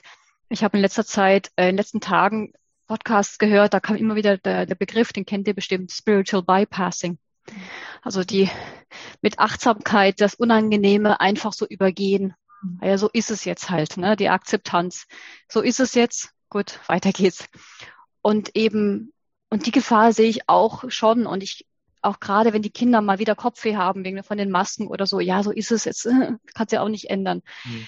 Ich 0.49 0.63
habe 0.63 0.77
in 0.77 0.81
letzter 0.81 1.05
Zeit, 1.05 1.51
äh, 1.55 1.63
in 1.63 1.69
den 1.69 1.77
letzten 1.77 2.01
Tagen 2.01 2.53
Podcasts 2.87 3.37
gehört, 3.37 3.73
da 3.73 3.79
kam 3.79 3.95
immer 3.95 4.15
wieder 4.15 4.37
der, 4.37 4.65
der 4.65 4.75
Begriff, 4.75 5.13
den 5.13 5.25
kennt 5.25 5.47
ihr 5.47 5.53
bestimmt, 5.53 5.91
Spiritual 5.91 6.43
Bypassing. 6.43 7.17
Also 8.01 8.23
die 8.23 8.49
mit 9.21 9.39
Achtsamkeit 9.39 10.19
das 10.21 10.35
Unangenehme 10.35 11.19
einfach 11.19 11.53
so 11.53 11.65
übergehen. 11.67 12.33
Ja, 12.81 12.97
so 12.97 13.09
ist 13.11 13.31
es 13.31 13.45
jetzt 13.45 13.69
halt, 13.69 13.97
ne? 13.97 14.17
Die 14.17 14.29
Akzeptanz. 14.29 15.07
So 15.47 15.61
ist 15.61 15.79
es 15.79 15.93
jetzt. 15.93 16.31
Gut, 16.49 16.79
weiter 16.87 17.11
geht's. 17.11 17.47
Und 18.21 18.55
eben, 18.55 19.13
und 19.49 19.65
die 19.65 19.71
Gefahr 19.71 20.11
sehe 20.11 20.29
ich 20.29 20.49
auch 20.49 20.89
schon. 20.89 21.25
Und 21.25 21.41
ich 21.41 21.65
auch 22.01 22.19
gerade 22.19 22.53
wenn 22.53 22.61
die 22.61 22.71
Kinder 22.71 23.01
mal 23.01 23.19
wieder 23.19 23.35
Kopfweh 23.35 23.75
haben 23.75 24.03
wegen 24.03 24.23
von 24.23 24.37
den 24.37 24.51
Masken 24.51 24.87
oder 24.87 25.05
so, 25.05 25.19
ja, 25.19 25.43
so 25.43 25.51
ist 25.51 25.71
es 25.71 25.85
jetzt, 25.85 26.07
kannst 26.53 26.73
ja 26.73 26.81
auch 26.81 26.89
nicht 26.89 27.09
ändern. 27.09 27.41
Mhm. 27.65 27.87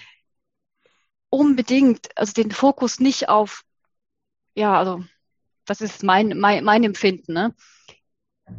Unbedingt, 1.30 2.10
also 2.18 2.34
den 2.34 2.52
Fokus 2.52 3.00
nicht 3.00 3.30
auf, 3.30 3.64
ja, 4.54 4.78
also 4.78 5.04
das 5.66 5.82
ist 5.82 6.04
mein, 6.04 6.38
mein, 6.38 6.64
mein 6.64 6.84
Empfinden, 6.84 7.34
ne? 7.34 7.56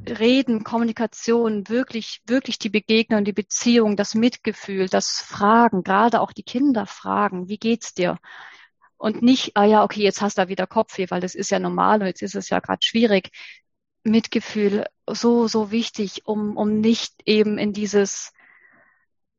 Reden, 0.09 0.65
Kommunikation, 0.65 1.69
wirklich, 1.69 2.23
wirklich 2.27 2.59
die 2.59 2.71
Begegnung, 2.71 3.25
die 3.25 3.35
Beziehung, 3.35 3.97
das 3.97 4.15
Mitgefühl, 4.15 4.89
das 4.89 5.21
Fragen, 5.21 5.83
gerade 5.83 6.21
auch 6.21 6.33
die 6.33 6.45
Kinder 6.45 6.87
fragen, 6.87 7.49
wie 7.49 7.59
geht's 7.59 7.93
dir? 7.93 8.19
Und 8.97 9.21
nicht, 9.21 9.57
ah 9.57 9.65
ja, 9.65 9.85
okay, 9.85 10.03
jetzt 10.03 10.23
hast 10.23 10.39
du 10.39 10.43
da 10.43 10.49
wieder 10.49 10.67
Kopfweh, 10.67 11.07
weil 11.11 11.21
das 11.21 11.35
ist 11.35 11.51
ja 11.51 11.59
normal 11.59 12.01
und 12.01 12.07
jetzt 12.07 12.23
ist 12.23 12.37
es 12.37 12.49
ja 12.49 12.61
gerade 12.61 12.83
schwierig. 12.83 13.31
Mitgefühl 14.05 14.87
so, 15.09 15.49
so 15.49 15.71
wichtig, 15.71 16.27
um, 16.27 16.57
um 16.57 16.81
nicht 16.81 17.15
eben 17.25 17.59
in 17.59 17.73
dieses 17.73 18.33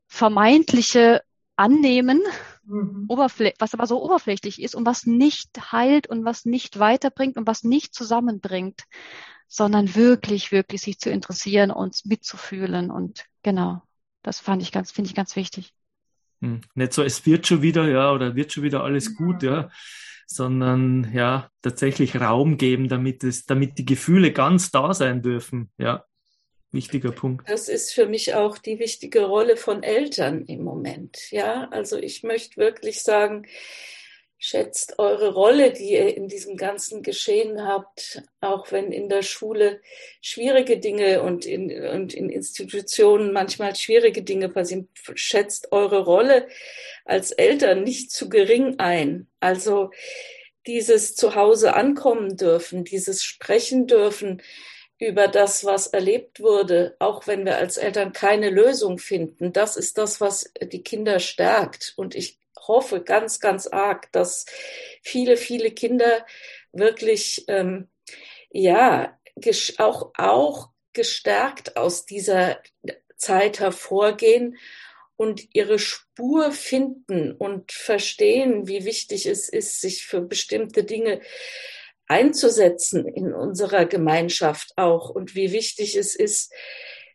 vermeintliche 0.08 1.23
Annehmen, 1.56 2.21
mhm. 2.63 3.08
was 3.08 3.73
aber 3.73 3.88
so 3.88 4.04
oberflächlich 4.04 4.62
ist 4.62 4.76
und 4.76 4.86
was 4.86 5.06
nicht 5.06 5.71
heilt 5.71 6.08
und 6.08 6.26
was 6.26 6.45
nicht 6.45 6.80
weiterbringt 6.80 7.38
und 7.38 7.47
was 7.47 7.63
nicht 7.63 7.93
zusammenbringt, 7.93 8.84
sondern 9.47 9.95
wirklich, 9.95 10.52
wirklich 10.52 10.82
sich 10.82 10.99
zu 10.99 11.10
interessieren 11.10 11.71
und 11.71 12.06
mitzufühlen 12.06 12.89
und 12.89 13.26
genau, 13.43 13.82
das 14.23 14.39
fand 14.39 14.62
ich 14.62 14.71
ganz, 14.71 14.91
finde 14.91 15.10
ich 15.10 15.15
ganz 15.15 15.36
wichtig. 15.36 15.73
Hm. 16.43 16.60
Nicht 16.75 16.91
so, 16.91 17.03
es 17.03 17.25
wird 17.25 17.47
schon 17.47 17.62
wieder, 17.62 17.88
ja, 17.88 18.12
oder 18.12 18.36
wird 18.36 18.51
schon 18.51 18.63
wieder 18.63 18.84
alles 18.84 19.15
gut, 19.15 19.43
ja, 19.43 19.69
sondern 20.27 21.10
ja, 21.13 21.49
tatsächlich 21.62 22.19
Raum 22.19 22.58
geben, 22.58 22.89
damit 22.89 23.23
es, 23.23 23.45
damit 23.45 23.77
die 23.77 23.86
Gefühle 23.86 24.34
ganz 24.34 24.69
da 24.69 24.93
sein 24.93 25.21
dürfen. 25.21 25.71
Ja, 25.77 26.06
wichtiger 26.71 27.12
Punkt. 27.12 27.49
Das 27.49 27.69
ist 27.69 27.93
für 27.93 28.08
mich 28.08 28.34
auch 28.34 28.58
die 28.58 28.77
wichtige 28.77 29.21
Rolle 29.25 29.56
von 29.56 29.84
Eltern 29.84 30.43
im 30.45 30.63
Moment. 30.63 31.32
Ja, 31.32 31.69
also 31.71 31.97
ich 31.97 32.23
möchte 32.23 32.58
wirklich 32.58 33.03
sagen, 33.03 33.45
schätzt 34.45 34.99
eure 34.99 35.34
Rolle, 35.34 35.71
die 35.71 35.93
ihr 35.93 36.17
in 36.17 36.27
diesem 36.27 36.58
ganzen 36.58 37.01
Geschehen 37.01 37.65
habt, 37.65 38.23
auch 38.41 38.73
wenn 38.73 38.91
in 38.91 39.08
der 39.08 39.21
Schule 39.21 39.79
schwierige 40.19 40.79
Dinge 40.79 41.23
und 41.23 41.45
in, 41.45 41.71
und 41.86 42.13
in 42.13 42.29
Institutionen 42.29 43.32
manchmal 43.32 43.73
schwierige 43.77 44.21
Dinge 44.21 44.49
passieren. 44.49 44.89
Schätzt 45.15 45.71
eure 45.71 46.03
Rolle 46.03 46.49
als 47.06 47.32
Eltern 47.32 47.84
nicht 47.84 48.12
zu 48.12 48.27
gering 48.27 48.79
ein. 48.79 49.27
Also 49.39 49.91
dieses 50.67 51.15
Zuhause 51.15 51.73
ankommen 51.73 52.36
dürfen, 52.36 52.84
dieses 52.84 53.23
sprechen 53.23 53.88
dürfen 53.88 54.41
über 54.99 55.29
das, 55.29 55.63
was 55.63 55.88
erlebt 55.88 56.41
wurde, 56.41 56.97
auch 56.99 57.27
wenn 57.27 57.45
wir 57.45 57.60
als 57.60 57.77
Eltern 57.77 58.12
keine 58.12 58.49
Lösung 58.49 58.97
finden. 58.97 59.53
Das 59.53 59.77
ist 59.77 59.97
das, 59.97 60.19
was 60.19 60.51
die 60.62 60.84
Kinder 60.84 61.19
stärkt. 61.21 61.93
Und 61.95 62.13
ich 62.13 62.42
hoffe 62.67 63.02
ganz, 63.02 63.39
ganz 63.39 63.67
arg, 63.67 64.12
dass 64.12 64.45
viele, 65.02 65.38
viele 65.38 65.71
Kinder 65.71 66.26
wirklich, 66.71 67.45
ähm, 67.47 67.89
ja, 68.52 69.17
auch, 69.78 70.12
auch 70.15 70.69
gestärkt 70.93 71.76
aus 71.76 72.06
dieser 72.06 72.62
Zeit 73.17 73.60
hervorgehen 73.60 74.58
und 75.15 75.56
ihre 75.56 75.80
Spur 75.80 76.52
finden 76.52 77.32
und 77.32 77.71
verstehen, 77.71 78.67
wie 78.67 78.86
wichtig 78.86 79.26
es 79.26 79.49
ist, 79.49 79.82
sich 79.82 80.06
für 80.06 80.21
bestimmte 80.21 80.84
Dinge 80.84 81.21
einzusetzen 82.08 83.08
in 83.08 83.34
unserer 83.34 83.86
Gemeinschaft 83.86 84.73
auch 84.76 85.10
und 85.10 85.36
wie 85.36 85.52
wichtig 85.52 85.95
es 85.95 86.15
ist, 86.15 86.52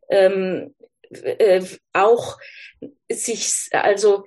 ähm, 0.09 0.75
äh, 1.11 1.63
auch 1.93 2.39
sich, 3.11 3.69
also 3.73 4.25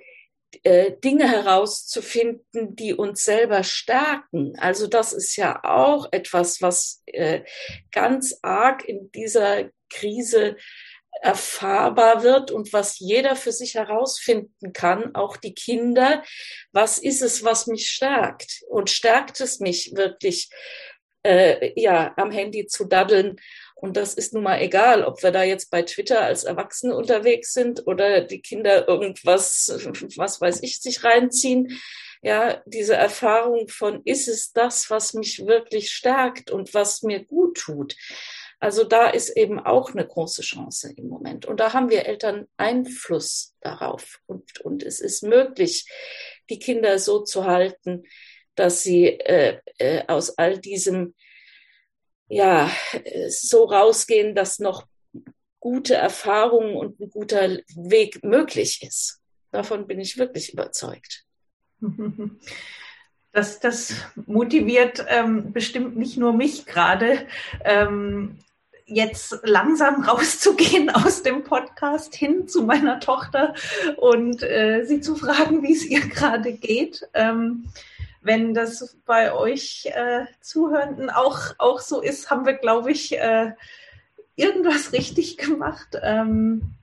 äh, 0.62 0.92
Dinge 1.02 1.28
herauszufinden, 1.28 2.76
die 2.76 2.94
uns 2.94 3.24
selber 3.24 3.64
stärken. 3.64 4.54
Also 4.58 4.86
das 4.86 5.12
ist 5.12 5.36
ja 5.36 5.60
auch 5.64 6.08
etwas, 6.12 6.62
was 6.62 7.02
äh, 7.06 7.42
ganz 7.90 8.38
arg 8.42 8.84
in 8.84 9.10
dieser 9.12 9.70
Krise 9.90 10.56
erfahrbar 11.20 12.22
wird 12.22 12.50
und 12.50 12.72
was 12.72 12.98
jeder 12.98 13.36
für 13.36 13.52
sich 13.52 13.74
herausfinden 13.74 14.72
kann, 14.72 15.14
auch 15.14 15.36
die 15.36 15.54
Kinder. 15.54 16.22
Was 16.72 16.98
ist 16.98 17.22
es, 17.22 17.44
was 17.44 17.66
mich 17.66 17.90
stärkt? 17.90 18.62
Und 18.68 18.90
stärkt 18.90 19.40
es 19.40 19.60
mich 19.60 19.92
wirklich, 19.94 20.50
äh, 21.22 21.72
ja, 21.80 22.14
am 22.16 22.30
Handy 22.30 22.66
zu 22.66 22.86
daddeln 22.86 23.36
und 23.82 23.96
das 23.96 24.14
ist 24.14 24.32
nun 24.32 24.44
mal 24.44 24.60
egal, 24.60 25.02
ob 25.02 25.24
wir 25.24 25.32
da 25.32 25.42
jetzt 25.42 25.68
bei 25.72 25.82
Twitter 25.82 26.20
als 26.20 26.44
Erwachsene 26.44 26.94
unterwegs 26.94 27.52
sind 27.52 27.84
oder 27.88 28.20
die 28.20 28.40
Kinder 28.40 28.86
irgendwas, 28.86 29.76
was 30.16 30.40
weiß 30.40 30.62
ich, 30.62 30.80
sich 30.80 31.02
reinziehen. 31.02 31.80
Ja, 32.22 32.62
diese 32.64 32.94
Erfahrung 32.94 33.66
von, 33.66 34.00
ist 34.04 34.28
es 34.28 34.52
das, 34.52 34.88
was 34.88 35.14
mich 35.14 35.46
wirklich 35.46 35.90
stärkt 35.90 36.52
und 36.52 36.72
was 36.74 37.02
mir 37.02 37.24
gut 37.24 37.56
tut? 37.56 37.96
Also 38.60 38.84
da 38.84 39.10
ist 39.10 39.36
eben 39.36 39.58
auch 39.58 39.90
eine 39.90 40.06
große 40.06 40.42
Chance 40.42 40.94
im 40.96 41.08
Moment. 41.08 41.46
Und 41.46 41.58
da 41.58 41.72
haben 41.72 41.90
wir 41.90 42.06
Eltern 42.06 42.46
Einfluss 42.56 43.56
darauf. 43.62 44.20
Und, 44.26 44.60
und 44.60 44.84
es 44.84 45.00
ist 45.00 45.24
möglich, 45.24 45.90
die 46.50 46.60
Kinder 46.60 47.00
so 47.00 47.24
zu 47.24 47.46
halten, 47.46 48.04
dass 48.54 48.84
sie 48.84 49.06
äh, 49.08 49.58
äh, 49.78 50.04
aus 50.06 50.38
all 50.38 50.60
diesem 50.60 51.14
ja, 52.32 52.70
so 53.28 53.64
rausgehen, 53.64 54.34
dass 54.34 54.58
noch 54.58 54.86
gute 55.60 55.94
Erfahrungen 55.94 56.76
und 56.76 56.98
ein 56.98 57.10
guter 57.10 57.58
Weg 57.76 58.24
möglich 58.24 58.82
ist. 58.82 59.20
Davon 59.50 59.86
bin 59.86 60.00
ich 60.00 60.16
wirklich 60.18 60.52
überzeugt. 60.52 61.24
Das, 63.34 63.60
das 63.60 63.94
motiviert 64.26 65.06
ähm, 65.08 65.54
bestimmt 65.54 65.96
nicht 65.96 66.18
nur 66.18 66.34
mich 66.34 66.66
gerade, 66.66 67.26
ähm, 67.64 68.36
jetzt 68.84 69.38
langsam 69.42 70.04
rauszugehen 70.08 70.90
aus 70.90 71.22
dem 71.22 71.42
Podcast 71.42 72.14
hin 72.14 72.46
zu 72.46 72.64
meiner 72.64 73.00
Tochter 73.00 73.54
und 73.96 74.42
äh, 74.42 74.84
sie 74.84 75.00
zu 75.00 75.16
fragen, 75.16 75.62
wie 75.62 75.72
es 75.72 75.86
ihr 75.86 76.00
gerade 76.00 76.52
geht. 76.52 77.08
Ähm, 77.14 77.70
wenn 78.22 78.54
das 78.54 78.96
bei 79.04 79.32
euch 79.34 79.86
äh, 79.86 80.24
Zuhörenden 80.40 81.10
auch, 81.10 81.54
auch 81.58 81.80
so 81.80 82.00
ist, 82.00 82.30
haben 82.30 82.46
wir, 82.46 82.54
glaube 82.54 82.92
ich, 82.92 83.18
äh, 83.18 83.52
irgendwas 84.36 84.92
richtig 84.92 85.36
gemacht. 85.36 85.98
Ähm, 86.02 86.74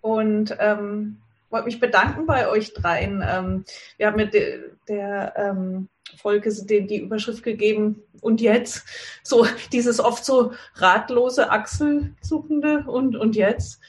und 0.00 0.56
ähm, 0.58 1.18
wollte 1.50 1.66
mich 1.66 1.80
bedanken 1.80 2.26
bei 2.26 2.48
euch 2.48 2.74
dreien. 2.74 3.24
Ähm, 3.26 3.64
wir 3.96 4.06
haben 4.06 4.16
mit 4.16 4.34
der, 4.34 4.58
der 4.88 5.34
ähm, 5.36 5.88
Folge 6.16 6.52
den, 6.64 6.88
die 6.88 6.98
Überschrift 6.98 7.42
gegeben. 7.42 8.02
Und 8.20 8.40
jetzt? 8.40 8.84
So, 9.22 9.46
dieses 9.72 10.00
oft 10.00 10.24
so 10.24 10.52
ratlose, 10.74 11.50
achselzuckende 11.50 12.84
und, 12.86 13.16
und 13.16 13.36
jetzt 13.36 13.80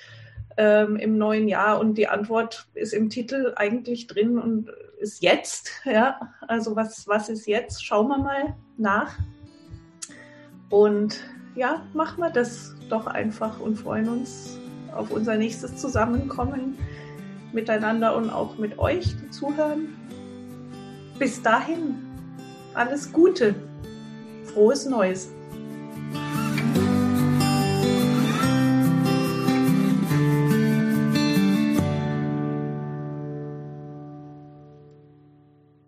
ähm, 0.57 0.95
im 0.95 1.17
neuen 1.17 1.47
Jahr. 1.47 1.79
Und 1.79 1.97
die 1.97 2.07
Antwort 2.07 2.67
ist 2.73 2.93
im 2.93 3.09
Titel 3.09 3.53
eigentlich 3.55 4.07
drin 4.07 4.37
und 4.37 4.69
ist 4.99 5.21
jetzt. 5.21 5.71
Ja, 5.85 6.33
also 6.47 6.75
was, 6.75 7.07
was 7.07 7.29
ist 7.29 7.45
jetzt? 7.45 7.85
Schauen 7.85 8.07
wir 8.07 8.17
mal 8.17 8.55
nach. 8.77 9.17
Und 10.69 11.23
ja, 11.55 11.85
machen 11.93 12.19
wir 12.19 12.29
das 12.29 12.75
doch 12.89 13.05
einfach 13.05 13.59
und 13.59 13.75
freuen 13.75 14.09
uns 14.09 14.57
auf 14.95 15.11
unser 15.11 15.35
nächstes 15.35 15.75
Zusammenkommen 15.77 16.77
miteinander 17.51 18.15
und 18.15 18.29
auch 18.29 18.57
mit 18.57 18.79
euch, 18.79 19.15
die 19.21 19.29
zuhören. 19.29 19.95
Bis 21.19 21.41
dahin, 21.41 21.95
alles 22.73 23.11
Gute, 23.11 23.55
frohes 24.45 24.85
Neues. 24.85 25.31